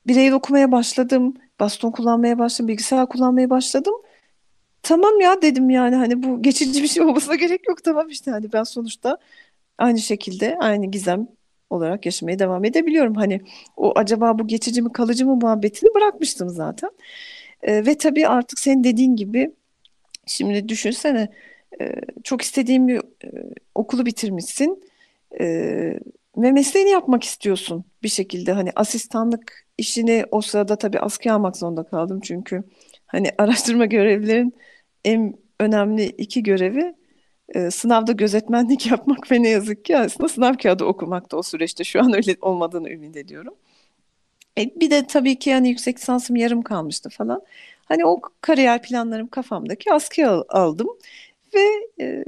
[0.06, 3.94] bireyel okumaya başladım, baston kullanmaya başladım, bilgisayar kullanmaya başladım.
[4.82, 8.52] Tamam ya dedim yani hani bu geçici bir şey olmasına gerek yok tamam işte hani
[8.52, 9.18] ben sonuçta
[9.78, 11.28] aynı şekilde aynı gizem
[11.70, 13.14] olarak yaşamaya devam edebiliyorum.
[13.14, 13.40] Hani
[13.76, 16.90] o acaba bu geçici mi kalıcı mı muhabbetini bırakmıştım zaten.
[17.62, 19.50] Ee, ve tabii artık senin dediğin gibi
[20.26, 21.28] şimdi düşünsene
[21.80, 23.30] e, çok istediğin bir e,
[23.74, 24.84] okulu bitirmişsin
[25.40, 25.46] e,
[26.36, 28.52] ve mesleğini yapmak istiyorsun bir şekilde.
[28.52, 32.64] Hani asistanlık işini o sırada tabii askıya almak zorunda kaldım çünkü
[33.06, 34.54] hani araştırma görevlilerin
[35.04, 36.94] en önemli iki görevi
[37.54, 41.84] e, sınavda gözetmenlik yapmak ve ne yazık ki aslında sınav kağıdı okumak da o süreçte
[41.84, 43.54] şu an öyle olmadığını ümit ediyorum.
[44.58, 47.42] E, bir de tabii ki yani yüksek lisansım yarım kalmıştı falan.
[47.84, 50.88] Hani o kariyer planlarım kafamdaki askıya al- aldım
[51.54, 51.61] ve
[52.04, 52.24] e,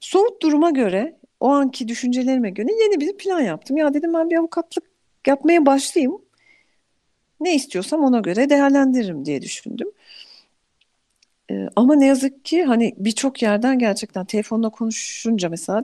[0.00, 3.76] somut duruma göre o anki düşüncelerime göre yeni bir plan yaptım.
[3.76, 4.84] Ya dedim ben bir avukatlık
[5.26, 6.22] yapmaya başlayayım.
[7.40, 9.88] Ne istiyorsam ona göre değerlendiririm diye düşündüm.
[11.50, 15.82] Ee, ama ne yazık ki hani birçok yerden gerçekten telefonla konuşunca mesela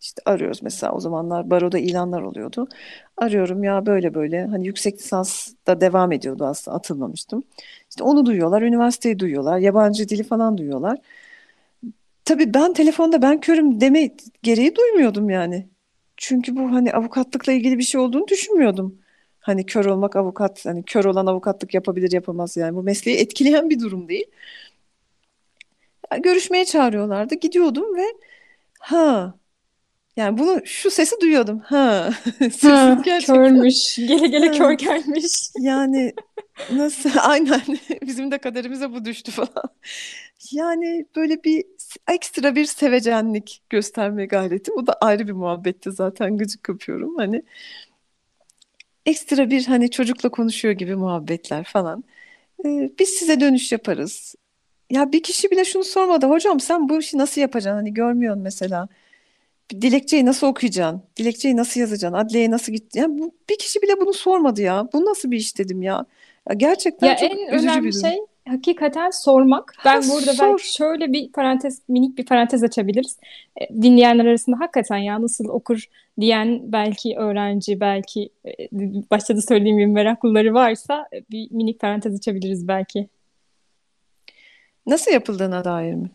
[0.00, 2.68] işte arıyoruz mesela o zamanlar baroda ilanlar oluyordu.
[3.16, 7.44] Arıyorum ya böyle böyle hani yüksek lisans da devam ediyordu aslında atılmamıştım.
[7.90, 10.98] İşte onu duyuyorlar, üniversiteyi duyuyorlar, yabancı dili falan duyuyorlar.
[12.24, 14.10] Tabii ben telefonda ben körüm deme
[14.42, 15.68] gereği duymuyordum yani.
[16.16, 18.98] Çünkü bu hani avukatlıkla ilgili bir şey olduğunu düşünmüyordum.
[19.40, 22.76] Hani kör olmak avukat, hani kör olan avukatlık yapabilir yapamaz yani.
[22.76, 24.24] Bu mesleği etkileyen bir durum değil.
[26.22, 27.34] Görüşmeye çağırıyorlardı.
[27.34, 28.04] Gidiyordum ve
[28.80, 29.34] ha
[30.16, 31.60] yani bunu şu sesi duyuyordum.
[31.60, 32.10] Ha
[32.62, 33.34] Ha, gerçekten.
[33.36, 33.96] körmüş.
[34.08, 34.52] Gele gele Ha.
[34.52, 35.50] kör gelmiş.
[35.60, 36.14] Yani
[36.70, 37.62] nasıl aynen
[38.02, 39.64] bizim de kaderimize bu düştü falan.
[40.52, 41.64] Yani böyle bir
[42.08, 44.72] ekstra bir sevecenlik gösterme gayreti.
[44.76, 47.16] Bu da ayrı bir muhabbetti zaten gıcık kapıyorum.
[47.16, 47.42] Hani
[49.06, 52.04] ekstra bir hani çocukla konuşuyor gibi muhabbetler falan.
[52.66, 54.34] Ee, biz size dönüş yaparız.
[54.90, 56.26] Ya bir kişi bile şunu sormadı.
[56.26, 57.76] Hocam sen bu işi nasıl yapacaksın?
[57.78, 58.88] Hani görmüyorsun mesela.
[59.82, 61.02] Dilekçeyi nasıl okuyacaksın?
[61.18, 62.18] Dilekçeyi nasıl yazacaksın?
[62.18, 62.96] Adliyeye nasıl git?
[62.96, 64.88] Yani bu, bir kişi bile bunu sormadı ya.
[64.92, 66.06] Bu nasıl bir iş dedim ya.
[66.48, 68.02] Ya gerçekten Ya çok en üzücü önemli bir durum.
[68.02, 69.74] şey hakikaten sormak.
[69.84, 70.48] Ben Ha, burada sor.
[70.48, 73.18] belki şöyle bir parantez, minik bir parantez açabiliriz.
[73.60, 75.84] E, Dinleyenler arasında hakikaten ya nasıl okur
[76.20, 78.50] diyen belki öğrenci, belki e,
[79.10, 83.08] başta da söylediğim gibi meraklıları varsa e, bir minik parantez açabiliriz belki.
[84.88, 86.10] Nasıl yapıldığına dair mi?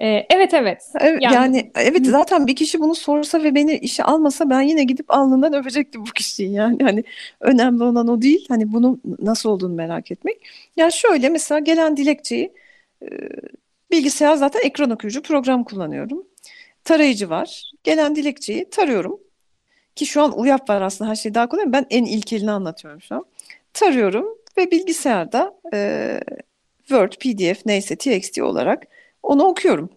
[0.00, 0.92] E, evet evet.
[1.00, 5.10] Yani yani evet zaten bir kişi bunu sorsa ve beni işe almasa ben yine gidip
[5.10, 7.04] alnından öpecektim bu kişiyi yani hani
[7.40, 10.36] önemli olan o değil hani bunun nasıl olduğunu merak etmek.
[10.76, 12.52] Ya şöyle mesela gelen dilekçeyi
[13.02, 13.06] e,
[13.90, 16.22] bilgisayar zaten ekran okuyucu program kullanıyorum.
[16.84, 17.72] Tarayıcı var.
[17.84, 19.20] Gelen dilekçeyi tarıyorum
[19.96, 21.72] ki şu an UYAP var aslında her şey daha kolay.
[21.72, 23.24] Ben en ilkelini anlatıyorum şu an.
[23.72, 24.26] Tarıyorum
[24.58, 26.20] ve bilgisayarda e,
[26.88, 28.86] Word, PDF neyse TXT olarak
[29.22, 29.90] onu okuyorum.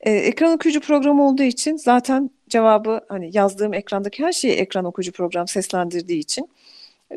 [0.00, 5.12] Ee, ekran okuyucu programı olduğu için zaten cevabı hani yazdığım ekrandaki her şeyi ekran okuyucu
[5.12, 6.48] program seslendirdiği için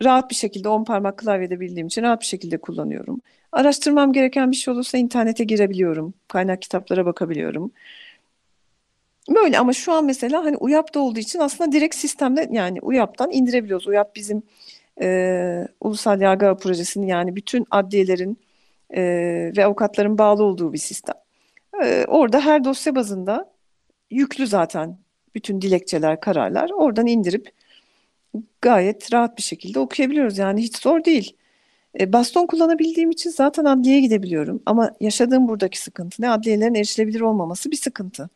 [0.03, 3.21] rahat bir şekilde on parmak klavyede bildiğim için rahat bir şekilde kullanıyorum.
[3.51, 6.13] Araştırmam gereken bir şey olursa internete girebiliyorum.
[6.27, 7.71] Kaynak kitaplara bakabiliyorum.
[9.29, 13.87] Böyle ama şu an mesela hani UYAP'ta olduğu için aslında direkt sistemde yani UYAP'tan indirebiliyoruz.
[13.87, 14.43] UYAP bizim
[15.01, 18.37] e, Ulusal Yargı Projesi'nin yani bütün adliyelerin
[18.95, 19.01] e,
[19.57, 21.15] ve avukatların bağlı olduğu bir sistem.
[21.83, 23.51] E, orada her dosya bazında
[24.09, 24.97] yüklü zaten
[25.35, 26.69] bütün dilekçeler, kararlar.
[26.69, 27.51] Oradan indirip
[28.61, 30.37] gayet rahat bir şekilde okuyabiliyoruz.
[30.37, 31.37] Yani hiç zor değil.
[31.99, 34.61] E, baston kullanabildiğim için zaten adliyeye gidebiliyorum.
[34.65, 36.29] Ama yaşadığım buradaki sıkıntı ne?
[36.29, 38.29] Adliyelerin erişilebilir olmaması bir sıkıntı.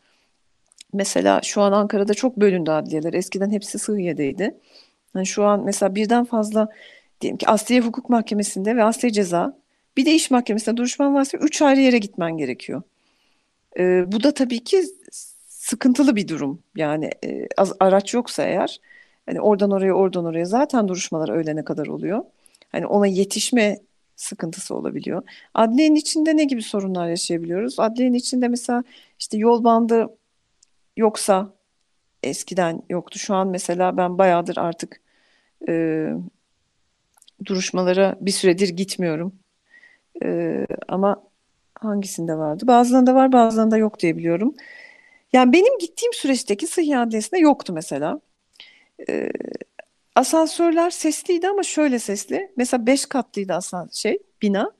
[0.93, 3.13] Mesela şu an Ankara'da çok bölündü adliyeler.
[3.13, 4.57] Eskiden hepsi Sığıye'deydi.
[5.15, 6.69] Yani şu an mesela birden fazla
[7.21, 9.57] diyelim ki Asliye Hukuk Mahkemesi'nde ve Asliye Ceza
[9.97, 12.81] bir de iş mahkemesinde duruşman varsa üç ayrı yere gitmen gerekiyor.
[13.79, 14.83] Ee, bu da tabii ki
[15.47, 16.63] sıkıntılı bir durum.
[16.75, 18.79] Yani e, az araç yoksa eğer
[19.25, 22.23] hani oradan oraya oradan oraya zaten duruşmalar öğlene kadar oluyor.
[22.71, 23.79] Hani ona yetişme
[24.15, 25.23] sıkıntısı olabiliyor.
[25.53, 27.79] Adliyenin içinde ne gibi sorunlar yaşayabiliyoruz?
[27.79, 28.83] Adliyenin içinde mesela
[29.19, 30.09] işte yol bandı
[30.97, 31.53] yoksa
[32.23, 33.19] eskiden yoktu.
[33.19, 35.01] Şu an mesela ben bayağıdır artık
[35.69, 36.07] e,
[37.45, 39.33] duruşmalara bir süredir gitmiyorum.
[40.23, 41.23] E, ama
[41.79, 42.67] hangisinde vardı?
[42.67, 44.55] Bazılarında var, bazılarında yok diye biliyorum.
[45.33, 48.21] Yani benim gittiğim süreçteki Sıhhi Adliyesi'nde yoktu mesela.
[49.09, 49.31] E,
[50.15, 52.51] asansörler sesliydi ama şöyle sesli.
[52.57, 54.71] Mesela beş katlıydı asansör şey bina.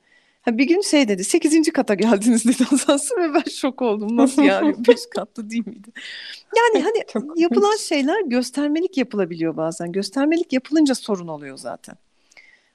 [0.42, 1.72] Ha, bir gün şey dedi 8.
[1.72, 4.16] kata geldiniz dedi asansör ve ben şok oldum.
[4.16, 5.88] Nasıl yani 5 katlı değil miydi?
[6.56, 9.92] Yani hani yapılan şeyler göstermelik yapılabiliyor bazen.
[9.92, 11.96] Göstermelik yapılınca sorun oluyor zaten.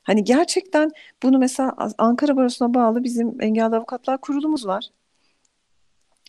[0.04, 0.92] Hani gerçekten
[1.24, 4.90] bunu mesela Ankara Barosu'na bağlı bizim Engelli Avukatlar Kurulumuz var.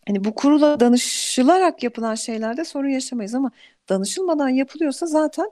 [0.07, 3.51] Hani bu kurula danışılarak yapılan şeylerde sorun yaşamayız ama
[3.89, 5.51] danışılmadan yapılıyorsa zaten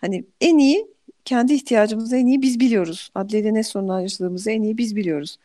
[0.00, 0.86] hani en iyi
[1.24, 3.10] kendi ihtiyacımızı en iyi biz biliyoruz.
[3.14, 5.38] Adliyede ne sorunlar yaşadığımızı en iyi biz biliyoruz.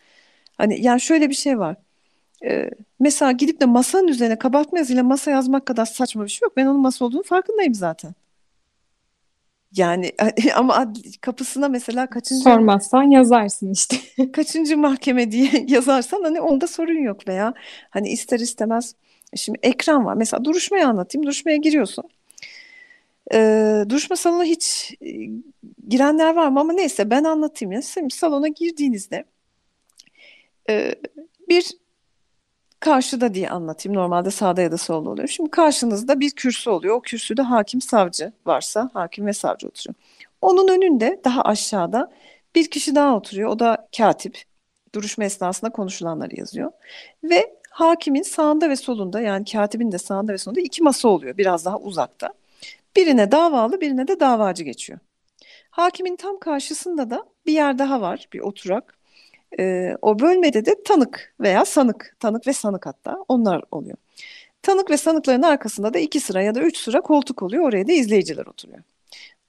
[0.58, 1.76] Hani yani şöyle bir şey var.
[2.46, 6.58] Ee, mesela gidip de masanın üzerine kabartma yazıyla masa yazmak kadar saçma bir şey yok.
[6.58, 8.14] Ben onun masa olduğunu farkındayım zaten.
[9.76, 10.12] Yani
[10.56, 13.98] ama adli- kapısına mesela kaçıncı Sormazsan yazarsın işte.
[14.32, 17.54] kaçıncı mahkeme diye yazarsan hani onda sorun yok veya
[17.90, 18.96] hani ister istemez
[19.36, 20.14] şimdi ekran var.
[20.14, 21.26] Mesela duruşmayı anlatayım.
[21.26, 22.04] Duruşmaya giriyorsun.
[23.34, 25.10] Ee, duruşma salonuna hiç e,
[25.88, 27.82] girenler var mı ama neyse ben anlatayım ya.
[27.82, 29.24] Şimdi salona girdiğinizde
[30.70, 30.96] e,
[31.50, 31.81] bir
[32.82, 33.98] karşıda diye anlatayım.
[33.98, 35.28] Normalde sağda ya da solda oluyor.
[35.28, 36.96] Şimdi karşınızda bir kürsü oluyor.
[36.96, 39.96] O kürsüde hakim savcı varsa hakim ve savcı oturuyor.
[40.41, 42.12] Onun önünde daha aşağıda
[42.56, 43.50] bir kişi daha oturuyor.
[43.50, 44.44] O da katip.
[44.96, 46.72] Duruşma esnasında konuşulanları yazıyor.
[47.24, 51.65] Ve hakimin sağında ve solunda yani katibin de sağında ve solunda iki masa oluyor biraz
[51.65, 52.34] daha uzakta.
[52.96, 55.00] Birine davalı birine de davacı geçiyor.
[55.70, 59.01] Hakimin tam karşısında da bir yer daha var bir oturak.
[59.60, 63.98] Ee, o bölmede de tanık veya sanık, tanık ve sanık hatta onlar oluyor.
[64.62, 67.64] Tanık ve sanıkların arkasında da iki sıra ya da üç sıra koltuk oluyor.
[67.64, 68.80] Oraya da izleyiciler oturuyor.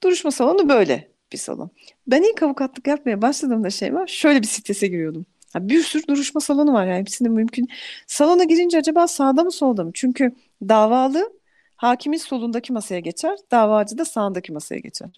[0.02, 1.70] Duruşma salonu böyle bir salon.
[2.06, 4.06] Ben ilk avukatlık yapmaya başladığımda şey var.
[4.06, 5.26] Şöyle bir strese giriyordum.
[5.54, 7.68] Ya bir sürü duruşma salonu var yani hepsinde mümkün.
[8.06, 9.90] Salona girince acaba sağda mı solda mı?
[9.94, 11.32] Çünkü davalı
[11.76, 15.10] hakimin solundaki masaya geçer, davacı da sağındaki masaya geçer.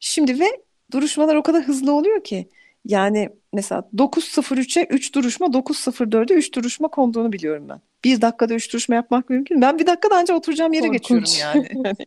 [0.00, 0.46] Şimdi ve
[0.92, 2.48] duruşmalar o kadar hızlı oluyor ki
[2.84, 7.80] yani mesela 9.03'e 3 duruşma, 9.04'e 3 duruşma konduğunu biliyorum ben.
[8.04, 9.60] Bir dakikada 3 duruşma yapmak mümkün.
[9.60, 11.40] Ben bir dakikada anca oturacağım yere geçiyorum Korkunç.
[11.40, 11.68] yani.
[11.84, 12.06] Hani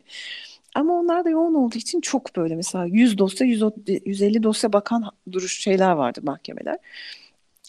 [0.74, 3.62] ama onlar da yoğun olduğu için çok böyle mesela 100 dosya, 100,
[4.06, 6.78] 150 dosya bakan duruş şeyler vardı mahkemeler.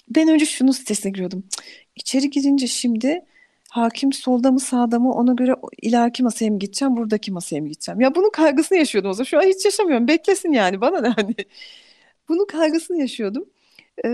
[0.10, 1.44] Ben önce şunu stresine giriyordum.
[1.96, 3.26] İçeri girince şimdi
[3.70, 8.02] hakim solda mı sağda mı ona göre ileriki masaya mı gideceğim, buradaki masaya mı gideceğim?
[8.02, 9.26] Ya bunun kaygısını yaşıyordum o zaman.
[9.26, 10.08] Şu an hiç yaşamıyorum.
[10.08, 11.36] Beklesin yani bana ne hani.
[12.34, 13.46] Bunun kaygısını yaşıyordum.
[14.06, 14.10] Ee,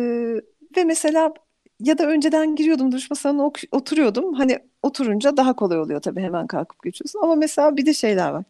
[0.78, 1.34] ve mesela
[1.80, 4.34] ya da önceden giriyordum duruşma salonuna oturuyordum.
[4.34, 7.20] Hani oturunca daha kolay oluyor tabii hemen kalkıp geçiyorsun.
[7.24, 8.44] Ama mesela bir de şeyler var.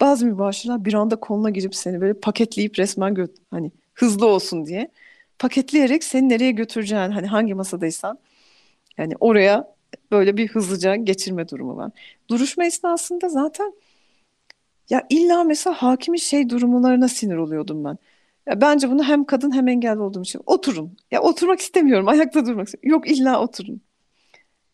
[0.00, 4.88] Bazı mübaşirler bir anda koluna girip seni böyle paketleyip resmen gö hani hızlı olsun diye
[5.38, 8.18] paketleyerek seni nereye götüreceğin hani hangi masadaysan
[8.98, 9.74] yani oraya
[10.10, 11.90] böyle bir hızlıca geçirme durumu var.
[12.30, 13.72] Duruşma esnasında zaten
[14.90, 17.98] ya illa mesela hakimin şey durumlarına sinir oluyordum ben.
[18.48, 20.96] Ya bence bunu hem kadın hem engelli olduğum için oturun.
[21.10, 22.90] Ya oturmak istemiyorum, ayakta durmak istiyorum.
[22.90, 23.80] Yok illa oturun.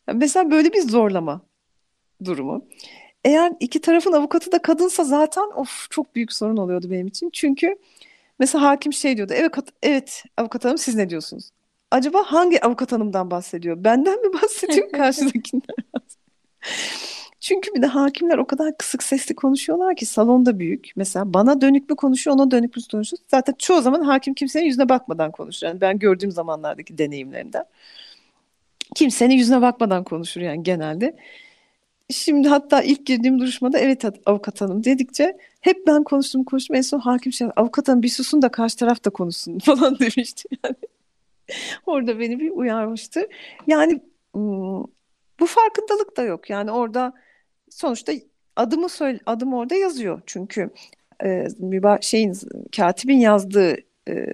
[0.09, 1.41] Ya mesela böyle bir zorlama
[2.25, 2.65] durumu.
[3.25, 7.31] Eğer iki tarafın avukatı da kadınsa zaten of çok büyük sorun oluyordu benim için.
[7.33, 7.77] Çünkü
[8.39, 9.33] mesela hakim şey diyordu.
[9.37, 11.51] Evet, evet avukat hanım siz ne diyorsunuz?
[11.91, 13.85] Acaba hangi avukat hanımdan bahsediyor?
[13.85, 15.77] Benden mi bahsediyor karşıdakinden?
[17.45, 20.91] Çünkü bir de hakimler o kadar kısık sesli konuşuyorlar ki salonda büyük.
[20.97, 23.23] Mesela bana dönük mü konuşuyor, ona dönük mü konuşuyor.
[23.29, 25.67] Zaten çoğu zaman hakim kimsenin yüzüne bakmadan konuşur.
[25.67, 27.65] Yani ben gördüğüm zamanlardaki deneyimlerimden.
[28.95, 31.17] Kimsenin yüzüne bakmadan konuşur yani genelde.
[32.11, 36.99] Şimdi hatta ilk girdiğim duruşmada evet avukat hanım dedikçe hep ben konuştum konuştum en son
[36.99, 40.77] hakim şey avukat hanım bir susun da karşı taraf da konuşsun falan demişti yani.
[41.87, 43.29] Orada beni bir uyarmıştı.
[43.67, 44.01] Yani
[45.41, 46.51] bu farkındalık da yok.
[46.51, 47.24] Yani orada
[47.75, 48.13] sonuçta
[48.57, 50.23] adımı söyle adım orada yazıyor.
[50.27, 50.71] Çünkü
[51.25, 51.49] e,
[52.01, 52.37] şeyin
[52.77, 53.77] katibin yazdığı
[54.09, 54.27] e,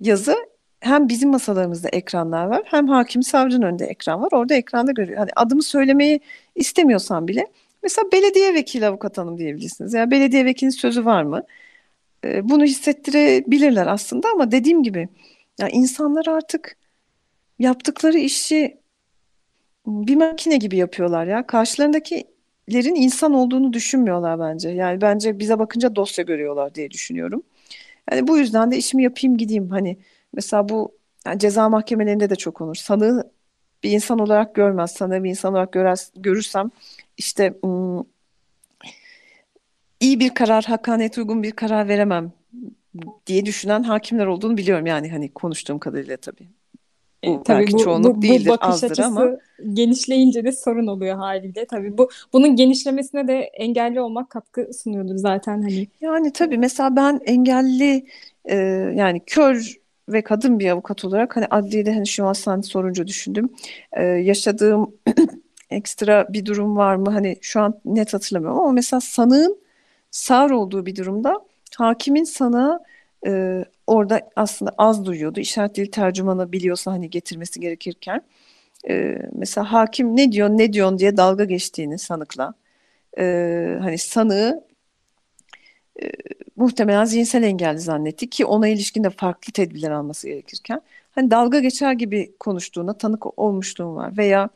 [0.00, 0.36] yazı
[0.80, 4.28] hem bizim masalarımızda ekranlar var hem hakim savcının önünde ekran var.
[4.32, 5.18] Orada ekranda görüyor.
[5.18, 6.20] Hani adımı söylemeyi
[6.54, 7.46] istemiyorsan bile
[7.82, 9.94] mesela belediye vekili avukat hanım diyebilirsiniz.
[9.94, 11.42] Yani belediye vekilinin sözü var mı?
[12.24, 15.08] E, bunu hissettirebilirler aslında ama dediğim gibi
[15.60, 16.76] yani insanlar artık
[17.58, 18.79] yaptıkları işi
[19.90, 21.46] bir makine gibi yapıyorlar ya.
[21.46, 24.68] Karşılarındakilerin insan olduğunu düşünmüyorlar bence.
[24.68, 27.42] Yani bence bize bakınca dosya görüyorlar diye düşünüyorum.
[28.12, 29.70] Yani bu yüzden de işimi yapayım gideyim.
[29.70, 29.96] Hani
[30.32, 30.92] mesela bu
[31.26, 32.74] yani ceza mahkemelerinde de çok olur.
[32.74, 33.30] Sanığı
[33.82, 34.90] bir insan olarak görmez.
[34.90, 36.70] Sanığı bir insan olarak görer, görürsem
[37.16, 38.06] işte ım,
[40.00, 42.32] iyi bir karar, hakkaniyet uygun bir karar veremem
[43.26, 46.48] diye düşünen hakimler olduğunu biliyorum yani hani konuştuğum kadarıyla tabii.
[47.22, 49.38] E, tabii belki bu, çoğunluk bu, değildir, bu bakış azdır açısı ama
[49.72, 51.66] genişleyince de sorun oluyor haliyle.
[51.66, 55.88] Tabii bu bunun genişlemesine de engelli olmak katkı sunuyordur zaten hani.
[56.00, 58.06] Yani tabii mesela ben engelli
[58.44, 58.56] e,
[58.94, 63.50] yani kör ve kadın bir avukat olarak hani adliyede hani şu an sen sorunca düşündüm.
[63.92, 64.94] Ee, yaşadığım
[65.70, 67.10] ekstra bir durum var mı?
[67.10, 69.58] Hani şu an net hatırlamıyorum ama mesela sanığın
[70.10, 71.40] sağır olduğu bir durumda
[71.76, 72.80] hakimin sana
[73.26, 75.40] e, orada aslında az duyuyordu.
[75.40, 78.22] İşaret dili tercümanı biliyorsa hani getirmesi gerekirken
[78.88, 82.54] e, mesela hakim ne diyor ne diyorsun diye dalga geçtiğini sanıkla
[83.18, 83.24] e,
[83.80, 84.64] hani sanığı
[86.02, 86.10] e,
[86.56, 90.80] muhtemelen zihinsel engelli zannetti ki ona ilişkin de farklı tedbirler alması gerekirken
[91.10, 94.50] hani dalga geçer gibi konuştuğuna tanık olmuşluğum var veya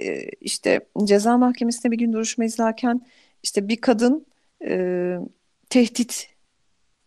[0.00, 3.00] e, işte ceza mahkemesinde bir gün duruşma izlerken
[3.42, 4.26] işte bir kadın
[4.64, 5.16] e,
[5.70, 6.31] tehdit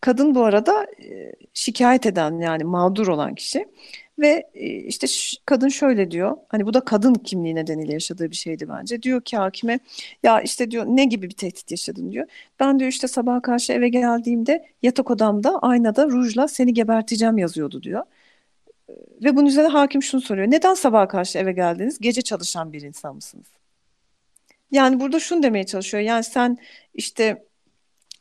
[0.05, 3.65] kadın bu arada e, şikayet eden yani mağdur olan kişi
[4.19, 5.07] ve e, işte
[5.45, 9.37] kadın şöyle diyor hani bu da kadın kimliği nedeniyle yaşadığı bir şeydi bence diyor ki
[9.37, 9.79] hakime
[10.23, 12.27] ya işte diyor ne gibi bir tehdit yaşadın diyor
[12.59, 18.03] ben diyor işte sabaha karşı eve geldiğimde yatak odamda aynada rujla seni geberteceğim yazıyordu diyor.
[19.23, 20.51] Ve bunun üzerine hakim şunu soruyor.
[20.51, 21.99] Neden sabaha karşı eve geldiniz?
[21.99, 23.47] Gece çalışan bir insan mısınız?
[24.71, 26.03] Yani burada şunu demeye çalışıyor.
[26.03, 26.57] Yani sen
[26.93, 27.45] işte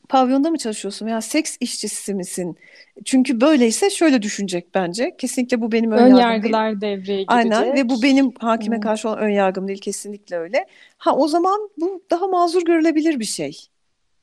[0.09, 2.57] pavyonda mı çalışıyorsun veya seks işçisi misin?
[3.05, 5.17] Çünkü böyleyse şöyle düşünecek bence.
[5.19, 6.59] Kesinlikle bu benim ön Ön yargım değil.
[6.59, 7.75] yargılar devreye Aynen girecek.
[7.75, 8.81] ve bu benim hakime Hmm.
[8.81, 9.81] karşı olan ön yargım değil.
[9.81, 10.67] Kesinlikle öyle.
[10.99, 13.59] Ha o zaman bu daha mazur görülebilir bir şey.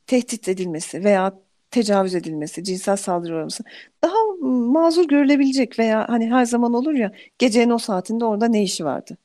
[0.07, 1.33] Tehdit edilmesi veya
[1.71, 3.63] tecavüz edilmesi, cinsel saldırı uğraması
[4.03, 4.15] daha
[4.71, 9.17] mazur görülebilecek veya hani her zaman olur ya gecenin o saatinde orada ne işi vardı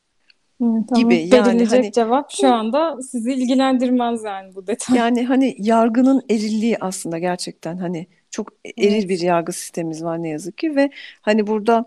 [0.60, 0.84] Hı, tamam.
[0.94, 4.98] gibi yani Verilecek hani cevap şu anda sizi ilgilendirmez yani bu detay.
[4.98, 8.48] yani hani yargının erilliği aslında gerçekten hani çok
[8.78, 9.08] eril Evet.
[9.08, 10.90] bir yargı sistemimiz var ne yazık ki ve
[11.20, 11.84] hani burada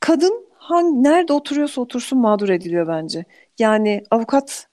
[0.00, 3.24] kadın han, nerede oturuyorsa otursun mağdur ediliyor bence.
[3.58, 4.66] Yani avukat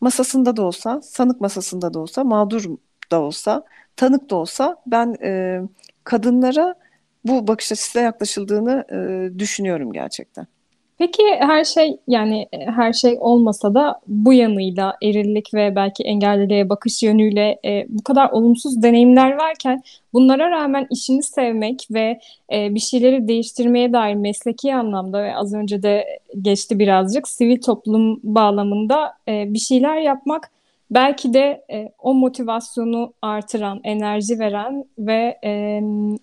[0.00, 2.64] masasında da olsa, sanık masasında da olsa, mağdur
[3.10, 3.64] da olsa,
[3.96, 5.60] tanık da olsa ben e,
[6.04, 6.74] kadınlara
[7.24, 10.46] bu bakış açısıyla yaklaşıldığını e, düşünüyorum gerçekten.
[10.98, 16.68] Peki her şey yani e, her şey olmasa da bu yanıyla erillik ve belki engelliliğe
[16.68, 19.82] bakış yönüyle e, bu kadar olumsuz deneyimler varken
[20.12, 22.18] bunlara rağmen işini sevmek ve
[22.52, 26.06] e, bir şeyleri değiştirmeye dair mesleki anlamda ve az önce de
[26.42, 30.50] geçti birazcık sivil toplum bağlamında e, bir şeyler yapmak
[30.90, 35.80] belki de e, o motivasyonu artıran, enerji veren ve e,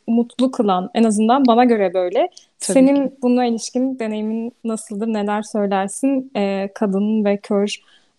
[0.07, 2.29] umutlu kılan en azından bana göre böyle.
[2.59, 3.13] Tabii Senin ki.
[3.21, 5.07] bununla ilişkin deneyimin nasıldır?
[5.07, 6.31] Neler söylersin?
[6.35, 7.75] Ee, kadın ve kör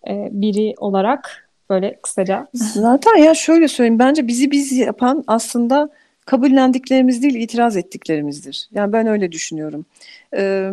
[0.07, 2.47] e, biri olarak böyle kısaca.
[2.53, 5.89] Zaten ya şöyle söyleyeyim bence bizi biz yapan aslında
[6.25, 8.69] kabullendiklerimiz değil itiraz ettiklerimizdir.
[8.73, 9.85] Yani ben öyle düşünüyorum.
[10.37, 10.71] Ee,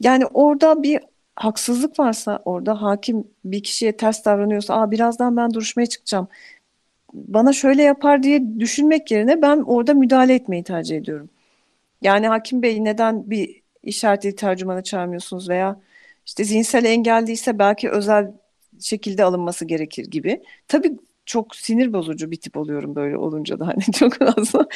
[0.00, 1.00] yani orada bir
[1.36, 6.28] haksızlık varsa orada hakim bir kişiye ters davranıyorsa Aa, birazdan ben duruşmaya çıkacağım
[7.14, 11.30] bana şöyle yapar diye düşünmek yerine ben orada müdahale etmeyi tercih ediyorum.
[12.02, 15.80] Yani hakim bey neden bir işaret dili tercümanı çağırmıyorsunuz veya
[16.26, 18.32] işte zihinsel engelliyse belki özel
[18.80, 20.42] şekilde alınması gerekir gibi.
[20.68, 20.92] Tabii
[21.26, 24.66] çok sinir bozucu bir tip oluyorum böyle olunca da hani çok fazla.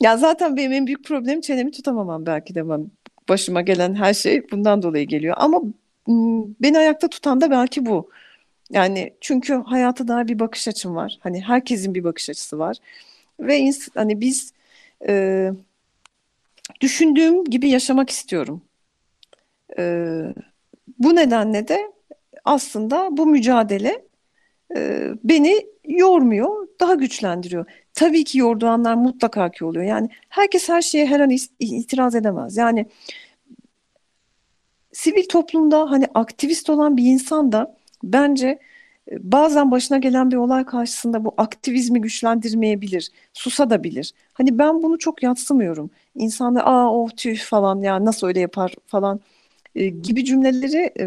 [0.00, 2.90] Ya zaten benim en büyük problemim çenemi tutamamam belki de ben
[3.28, 5.34] başıma gelen her şey bundan dolayı geliyor.
[5.38, 5.60] Ama
[6.60, 8.10] beni ayakta tutan da belki bu.
[8.70, 11.18] Yani çünkü hayata dair bir bakış açım var.
[11.20, 12.76] Hani herkesin bir bakış açısı var.
[13.40, 14.52] Ve hani biz
[15.08, 15.50] e,
[16.80, 18.62] düşündüğüm gibi yaşamak istiyorum.
[19.78, 19.84] E,
[20.98, 21.92] bu nedenle de
[22.44, 24.04] aslında bu mücadele
[24.76, 27.66] e, beni yormuyor, daha güçlendiriyor.
[27.94, 29.84] Tabii ki yorduğu anlar mutlaka ki oluyor.
[29.84, 31.30] Yani herkes her şeye her an
[31.60, 32.56] itiraz edemez.
[32.56, 32.86] Yani
[34.92, 38.58] sivil toplumda hani aktivist olan bir insan da bence
[39.10, 44.12] e, bazen başına gelen bir olay karşısında bu aktivizmi güçlendirmeyebilir, susabilir.
[44.32, 45.90] Hani ben bunu çok yadsımıyorum.
[46.14, 49.20] İnsanlar aa oh tüh falan ya nasıl öyle yapar falan
[49.74, 51.06] e, gibi cümleleri e,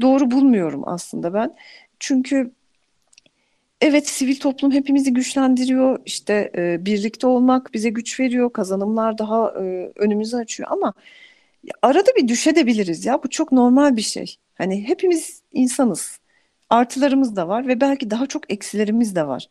[0.00, 1.54] doğru bulmuyorum aslında ben.
[2.00, 2.50] Çünkü
[3.80, 5.98] evet sivil toplum hepimizi güçlendiriyor.
[6.06, 10.94] İşte e, birlikte olmak bize güç veriyor, kazanımlar daha e, önümüzü açıyor ama
[11.82, 13.22] arada bir düşebiliriz ya.
[13.22, 14.36] Bu çok normal bir şey.
[14.54, 16.18] Hani hepimiz insanız.
[16.70, 19.46] Artılarımız da var ve belki daha çok eksilerimiz de var.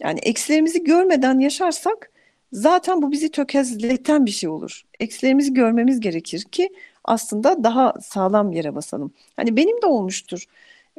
[0.00, 2.10] Yani eksilerimizi görmeden yaşarsak
[2.52, 4.82] zaten bu bizi tökezleten bir şey olur.
[5.00, 6.70] Eksilerimizi görmemiz gerekir ki
[7.04, 9.12] aslında daha sağlam yere basalım.
[9.36, 10.44] Hani benim de olmuştur.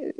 [0.00, 0.12] Ee,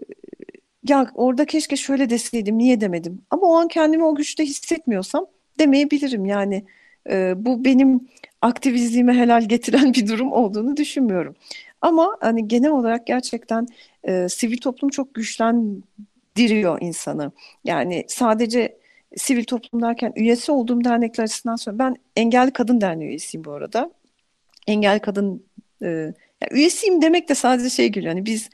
[0.89, 3.23] Ya orada keşke şöyle deseydim, niye demedim?
[3.31, 5.27] Ama o an kendimi o güçte hissetmiyorsam
[5.59, 6.25] demeyebilirim.
[6.27, 6.65] Yani
[7.11, 8.09] e, bu benim
[8.43, 11.35] aktivizliğime helal getiren bir durum olduğunu düşünmüyorum.
[11.81, 13.67] Ama hani genel olarak gerçekten
[14.05, 17.33] e, sivil toplum çok güçlendiriyor insanı.
[17.65, 18.79] Yani sadece
[19.17, 21.97] sivil toplum derken üyesi olduğum dernekler açısından söylüyorum.
[21.97, 23.91] Ben Engelli Kadın Derneği üyesiyim bu arada.
[24.67, 25.45] Engel kadın
[25.83, 25.87] e,
[26.41, 28.15] ya üyesiyim demek de sadece şey geliyor.
[28.15, 28.51] Hani biz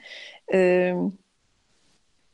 [0.53, 0.93] e,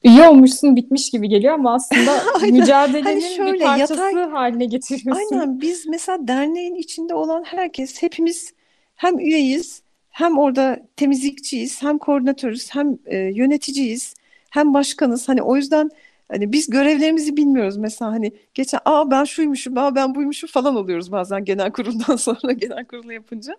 [0.03, 5.35] Üye olmuşsun bitmiş gibi geliyor ama aslında mücadelenin Hani bir şöyle, parçası yatay- haline getiriyorsun.
[5.35, 8.53] Aynen biz mesela derneğin içinde olan herkes hepimiz
[8.95, 14.13] hem üyeyiz hem orada temizlikçiyiz hem koordinatörüz hem e, yöneticiyiz
[14.49, 15.29] hem başkanız.
[15.29, 15.89] Hani o yüzden
[16.31, 21.11] hani biz görevlerimizi bilmiyoruz mesela hani geçen aa ben şuymuşum aa ben buymuşum falan oluyoruz
[21.11, 23.55] bazen genel kuruldan sonra genel kurulu yapınca.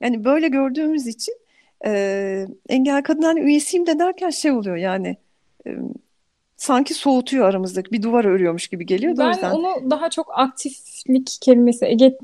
[0.00, 1.34] Yani böyle gördüğümüz için
[1.86, 5.16] e, engel kadın hani üyesiyim de derken şey oluyor yani
[6.56, 9.50] sanki soğutuyor aramızdaki bir duvar örüyormuş gibi geliyor da o Ben yüzden.
[9.50, 12.18] onu daha çok aktiflik kelimesi Ege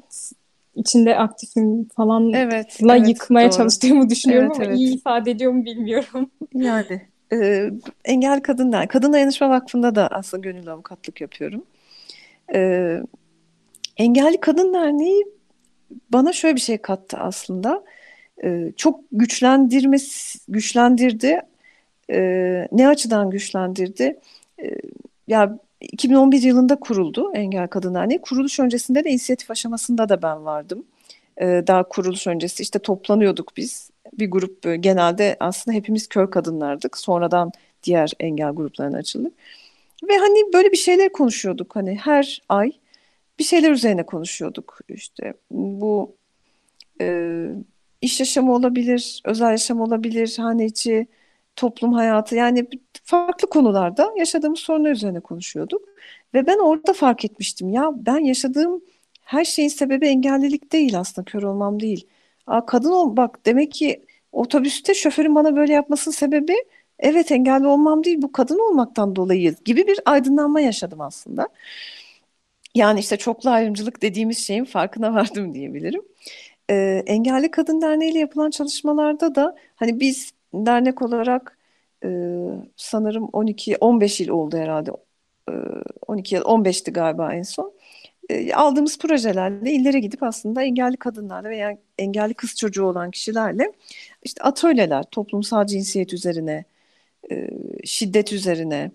[0.74, 3.56] içinde aktifim falan Evet, la evet, yıkmaya doğru.
[3.56, 4.78] çalıştığımı düşünüyorum Evet, ama evet.
[4.78, 6.30] iyi ifade ediyor mu bilmiyorum.
[6.54, 7.70] Yani e,
[8.04, 11.62] Engel Kadın Derneği, Kadın Dayanışma Vakfı'nda da aslında gönüllü avukatlık yapıyorum.
[12.54, 13.00] E,
[13.96, 15.26] Engelli Kadın Derneği
[16.12, 17.84] bana şöyle bir şey kattı aslında.
[18.44, 21.40] E, çok güçlendirmesi, güçlendirdi.
[22.10, 24.20] E, ne açıdan güçlendirdi?
[24.62, 24.70] E,
[25.28, 28.20] ya 2011 yılında kuruldu Engel Kadın Derneği.
[28.20, 30.86] Kuruluş öncesinde de inisiyatif aşamasında da ben vardım.
[31.40, 33.90] E, daha kuruluş öncesi işte toplanıyorduk biz.
[34.12, 36.98] Bir grup e, genelde aslında hepimiz kör kadınlardık.
[36.98, 37.52] Sonradan
[37.82, 39.32] diğer engel gruplarına açıldık.
[40.08, 41.76] Ve hani böyle bir şeyler konuşuyorduk.
[41.76, 42.72] Hani her ay
[43.38, 44.78] bir şeyler üzerine konuşuyorduk.
[44.88, 46.16] İşte bu
[47.00, 47.46] e,
[48.00, 51.06] iş yaşamı olabilir, özel yaşam olabilir, hane içi,
[51.56, 52.66] toplum hayatı yani
[53.04, 55.82] farklı konularda yaşadığımız sorunlar üzerine konuşuyorduk.
[56.34, 58.82] Ve ben orada fark etmiştim ya ben yaşadığım
[59.24, 62.06] her şeyin sebebi engellilik değil aslında kör olmam değil.
[62.46, 66.54] Aa, kadın ol bak demek ki otobüste şoförün bana böyle yapmasının sebebi
[66.98, 71.48] evet engelli olmam değil bu kadın olmaktan dolayı gibi bir aydınlanma yaşadım aslında.
[72.74, 76.02] Yani işte çoklu ayrımcılık dediğimiz şeyin farkına vardım diyebilirim.
[76.70, 81.58] Ee, Engelli Kadın Derneği ile yapılan çalışmalarda da hani biz dernek olarak
[82.04, 82.08] e,
[82.76, 84.90] sanırım 12-15 yıl oldu herhalde.
[85.50, 85.52] E,
[86.06, 87.72] 12 yıl 15'ti galiba en son.
[88.28, 93.72] E, aldığımız projelerle illere gidip aslında engelli kadınlarla veya engelli kız çocuğu olan kişilerle
[94.22, 96.64] işte atölyeler, toplumsal cinsiyet üzerine,
[97.30, 97.48] e,
[97.84, 98.90] şiddet üzerine,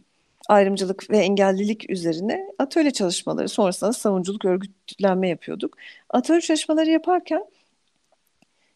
[0.49, 5.77] ayrımcılık ve engellilik üzerine atölye çalışmaları sonrasında savunuculuk örgütlenme yapıyorduk.
[6.09, 7.45] Atölye çalışmaları yaparken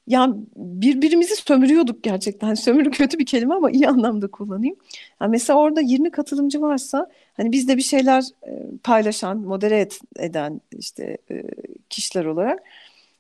[0.07, 2.47] ya birbirimizi sömürüyorduk gerçekten.
[2.47, 4.75] Hani sömürü kötü bir kelime ama iyi anlamda kullanayım.
[5.21, 8.51] Yani mesela orada 20 katılımcı varsa hani biz de bir şeyler e,
[8.83, 11.43] paylaşan, modere et, eden işte e,
[11.89, 12.63] kişiler olarak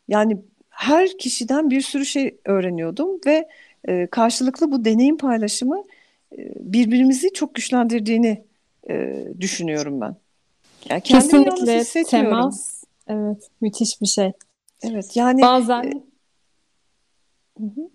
[0.07, 0.37] yani
[0.69, 3.47] her kişiden bir sürü şey öğreniyordum ve
[3.87, 5.83] e, karşılıklı bu deneyim paylaşımı
[6.37, 8.43] e, birbirimizi çok güçlendirdiğini
[8.89, 10.15] e, düşünüyorum ben.
[10.89, 14.31] Yani Kesinlikle temas evet müthiş bir şey.
[14.83, 16.14] Evet yani Bazen e,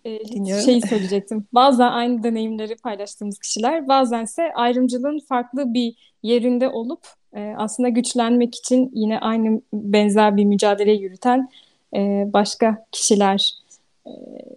[0.05, 0.65] dinliyorum.
[0.65, 1.47] şeyi söyleyecektim.
[1.53, 7.01] Bazen aynı deneyimleri paylaştığımız kişiler, bazense ayrımcılığın farklı bir yerinde olup
[7.57, 11.49] aslında güçlenmek için yine aynı benzer bir mücadele yürüten
[12.33, 13.55] başka kişiler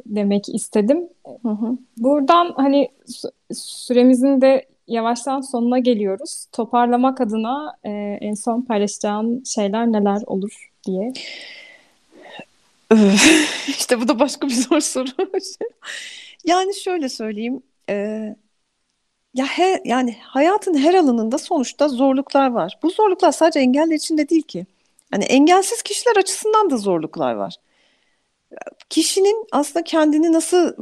[0.05, 1.07] demek istedim.
[1.41, 1.77] Hı hı.
[1.97, 6.45] Buradan hani sü- süremizin de yavaştan sonuna geliyoruz.
[6.51, 7.75] Toparlamak adına
[8.21, 11.13] en son paylaşacağın şeyler neler olur diye.
[13.67, 15.09] İşte bu da başka bir zor soru.
[16.45, 17.95] Yani şöyle söyleyeyim, e,
[19.33, 22.79] ya he, yani hayatın her alanında sonuçta zorluklar var.
[22.83, 24.65] Bu zorluklar sadece engelli için de değil ki.
[25.11, 27.55] Hani engelsiz kişiler açısından da zorluklar var.
[28.89, 30.73] Kişinin aslında kendini nasıl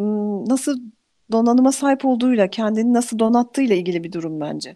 [0.50, 0.80] nasıl
[1.32, 4.76] donanıma sahip olduğuyla, kendini nasıl donattığıyla ilgili bir durum bence.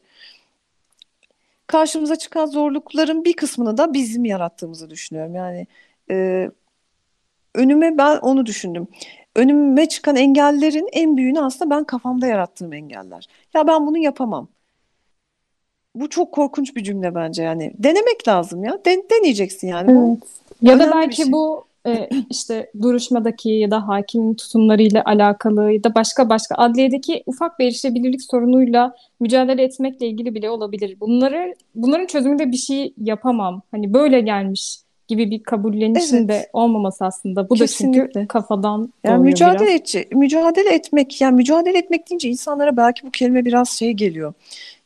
[1.67, 5.36] Karşımıza çıkan zorlukların bir kısmını da bizim yarattığımızı düşünüyorum.
[5.36, 5.67] Yani
[6.11, 6.49] e,
[7.56, 8.88] önüme ben onu düşündüm.
[9.36, 13.28] Önüme çıkan engellerin en büyüğünü aslında ben kafamda yarattığım engeller.
[13.53, 14.47] Ya ben bunu yapamam.
[15.95, 17.74] Bu çok korkunç bir cümle bence yani.
[17.78, 18.80] Denemek lazım ya.
[18.86, 19.95] Den- deneyeceksin yani.
[19.95, 20.45] Bu Evet.
[20.62, 21.32] Ya da belki şey.
[21.32, 27.60] bu e, işte duruşmadaki ya da hakimin tutumlarıyla alakalı ya da başka başka adliyedeki ufak
[27.60, 30.99] bir erişebilirlik sorunuyla mücadele etmekle ilgili bile olabilir.
[30.99, 33.62] Bunları bunların çözümünde bir şey yapamam.
[33.72, 36.30] Hani böyle gelmiş gibi bir kabullenişin Evet.
[36.30, 37.49] de olmaması aslında.
[37.49, 38.28] Bu da çünkü Kesinlikle.
[38.28, 39.80] kafadan Yani mücadele biraz.
[39.80, 44.34] etçi, mücadele etmek, yani mücadele etmek deyince insanlara belki bu kelime biraz şey geliyor.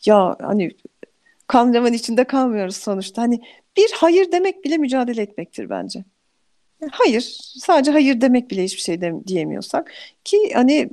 [0.06, 0.72] Ya hani
[1.48, 3.22] kan içinde kalmıyoruz sonuçta.
[3.22, 3.42] Hani
[3.78, 6.04] bir hayır demek bile mücadele etmektir bence.
[6.92, 9.92] Hayır, sadece hayır demek bile hiçbir şey de, diyemiyorsak
[10.24, 10.90] ki hani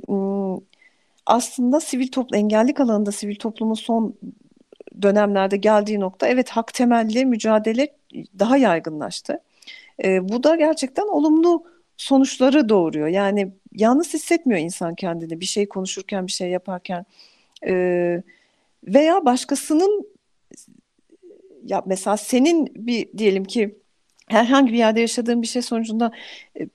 [1.25, 4.15] aslında sivil toplum engellilik alanında sivil toplumun son
[5.01, 7.96] dönemlerde geldiği nokta evet hak temelli mücadele
[8.39, 9.39] daha yaygınlaştı.
[10.03, 11.63] E, bu da gerçekten olumlu
[11.97, 13.07] sonuçları doğuruyor.
[13.07, 17.05] Yani yalnız hissetmiyor insan kendini bir şey konuşurken, bir şey yaparken.
[17.67, 18.23] Ee,
[18.83, 20.07] veya başkasının
[21.63, 23.77] ya mesela senin bir diyelim ki
[24.27, 26.11] herhangi bir yerde yaşadığın bir şey sonucunda
[26.59, 26.67] e,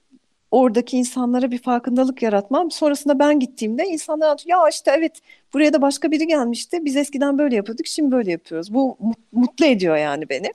[0.50, 2.70] oradaki insanlara bir farkındalık yaratmam.
[2.70, 5.20] Sonrasında ben gittiğimde insanlar ya işte evet
[5.54, 6.84] buraya da başka biri gelmişti.
[6.84, 8.74] Biz eskiden böyle yapıyorduk, şimdi böyle yapıyoruz.
[8.74, 8.98] Bu
[9.32, 10.52] mutlu ediyor yani beni.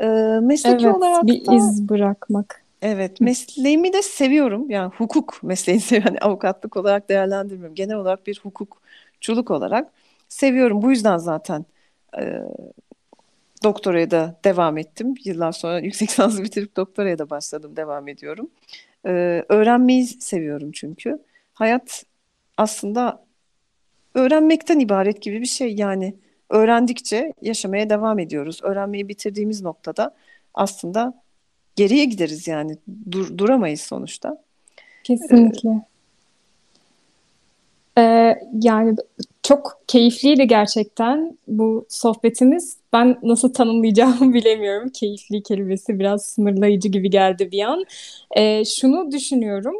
[0.00, 0.06] Ee,
[0.42, 2.62] mesleki evet, olarak bir da, iz bırakmak.
[2.82, 4.70] Evet, mesleğimi de seviyorum.
[4.70, 6.14] Yani hukuk mesleğini seviyorum.
[6.14, 7.74] Yani avukatlık olarak değerlendirmiyorum.
[7.74, 9.92] Genel olarak bir hukukçuluk olarak
[10.28, 10.82] seviyorum.
[10.82, 11.64] Bu yüzden zaten
[12.18, 12.42] e,
[13.64, 15.14] doktoraya da devam ettim.
[15.24, 18.50] Yıllar sonra yüksek lisansı bitirip doktoraya da başladım, devam ediyorum.
[19.06, 21.18] Ee, öğrenmeyi seviyorum çünkü.
[21.54, 22.04] Hayat
[22.56, 23.24] aslında
[24.14, 25.74] öğrenmekten ibaret gibi bir şey.
[25.74, 26.14] Yani
[26.50, 28.60] öğrendikçe yaşamaya devam ediyoruz.
[28.62, 30.14] Öğrenmeyi bitirdiğimiz noktada
[30.54, 31.14] aslında
[31.76, 32.76] geriye gideriz yani.
[33.10, 34.42] Dur, duramayız sonuçta.
[35.04, 35.70] Kesinlikle.
[35.70, 35.82] Ee,
[38.02, 38.96] ee, yani
[39.42, 42.76] çok keyifliydi gerçekten bu sohbetimiz.
[42.92, 44.88] Ben nasıl tanımlayacağımı bilemiyorum.
[44.88, 47.84] Keyifli kelimesi biraz sınırlayıcı gibi geldi bir an.
[48.36, 49.74] Ee, şunu düşünüyorum.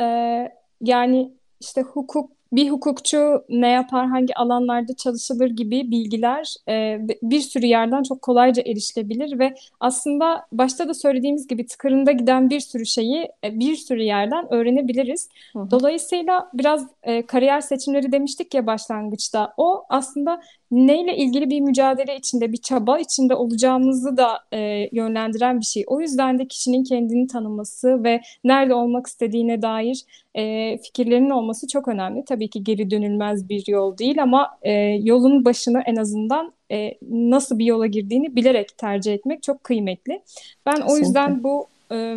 [0.00, 0.48] Ee,
[0.80, 1.30] yani
[1.60, 8.02] işte hukuk bir hukukçu ne yapar, hangi alanlarda çalışılır gibi bilgiler e, bir sürü yerden
[8.02, 13.60] çok kolayca erişilebilir ve aslında başta da söylediğimiz gibi tıkırında giden bir sürü şeyi e,
[13.60, 15.28] bir sürü yerden öğrenebiliriz.
[15.52, 15.70] Hı hı.
[15.70, 19.54] Dolayısıyla biraz e, kariyer seçimleri demiştik ya başlangıçta.
[19.56, 20.40] O aslında
[20.70, 25.84] neyle ilgili bir mücadele içinde, bir çaba içinde olacağımızı da e, yönlendiren bir şey.
[25.86, 30.04] O yüzden de kişinin kendini tanıması ve nerede olmak istediğine dair
[30.34, 32.24] e, fikirlerinin olması çok önemli.
[32.24, 37.58] Tabii ki geri dönülmez bir yol değil ama e, yolun başını en azından e, nasıl
[37.58, 40.22] bir yola girdiğini bilerek tercih etmek çok kıymetli.
[40.66, 40.94] Ben Kesinlikle.
[40.94, 42.16] o yüzden bu e,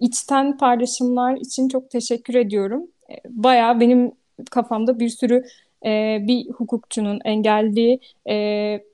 [0.00, 2.86] içten paylaşımlar için çok teşekkür ediyorum.
[3.10, 4.12] E, bayağı benim
[4.50, 5.44] kafamda bir sürü
[5.86, 8.36] e, bir hukukçunun engelli e,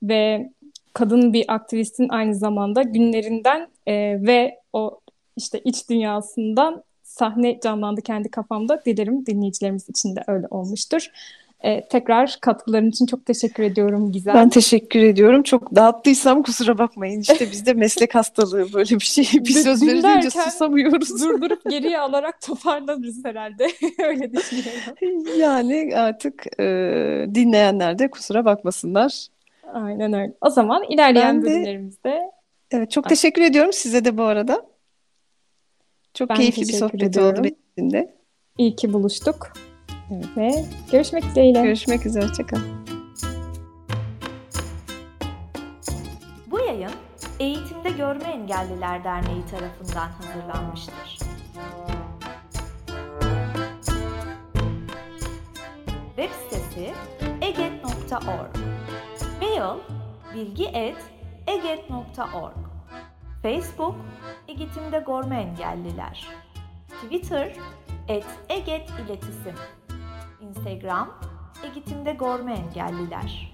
[0.02, 0.50] ve
[0.92, 3.94] kadın bir aktivistin aynı zamanda günlerinden e,
[4.26, 5.00] ve o
[5.36, 8.84] işte iç dünyasından sahne canlandı kendi kafamda.
[8.84, 11.10] Dilerim dinleyicilerimiz için de öyle olmuştur.
[11.64, 14.34] Ee, tekrar katkıların için çok teşekkür ediyorum Gizem.
[14.34, 15.42] Ben teşekkür ediyorum.
[15.42, 17.20] Çok dağıttıysam kusura bakmayın.
[17.20, 19.28] İşte bizde meslek hastalığı böyle bir şey.
[19.34, 21.22] Bir söz verince susamıyoruz.
[21.22, 23.66] Durdurup geriye alarak toparlanırız herhalde.
[24.04, 25.38] Öyle düşünüyorum.
[25.38, 26.64] Yani artık e,
[27.34, 29.26] dinleyenler de kusura bakmasınlar.
[29.72, 30.32] Aynen öyle.
[30.40, 32.20] O zaman ilerleyen ben de, bölümlerimizde...
[32.70, 34.66] Evet, çok teşekkür ediyorum size de bu arada.
[36.14, 37.38] Çok ben keyifli bir sohbet ediyorum.
[37.38, 38.14] oldu benim için de.
[38.58, 39.52] İyi ki buluştuk.
[40.10, 41.62] Ve görüşmek dileğiyle.
[41.62, 42.26] Görüşmek üzere.
[42.26, 42.60] Hoşçakal.
[46.46, 46.90] Bu yayın
[47.40, 51.18] Eğitimde Görme Engelliler Derneği tarafından hazırlanmıştır.
[56.16, 56.92] Web sitesi
[57.42, 58.56] eget.org
[59.40, 59.78] Mail
[60.34, 62.56] bilgi.eget.org
[63.42, 63.96] Facebook
[64.48, 66.26] Egetim'de Gorma Engelliler
[67.02, 67.52] Twitter
[68.08, 69.54] et Eget İletisim
[70.48, 71.10] Instagram
[71.64, 73.50] Egetim'de Gorma Engelliler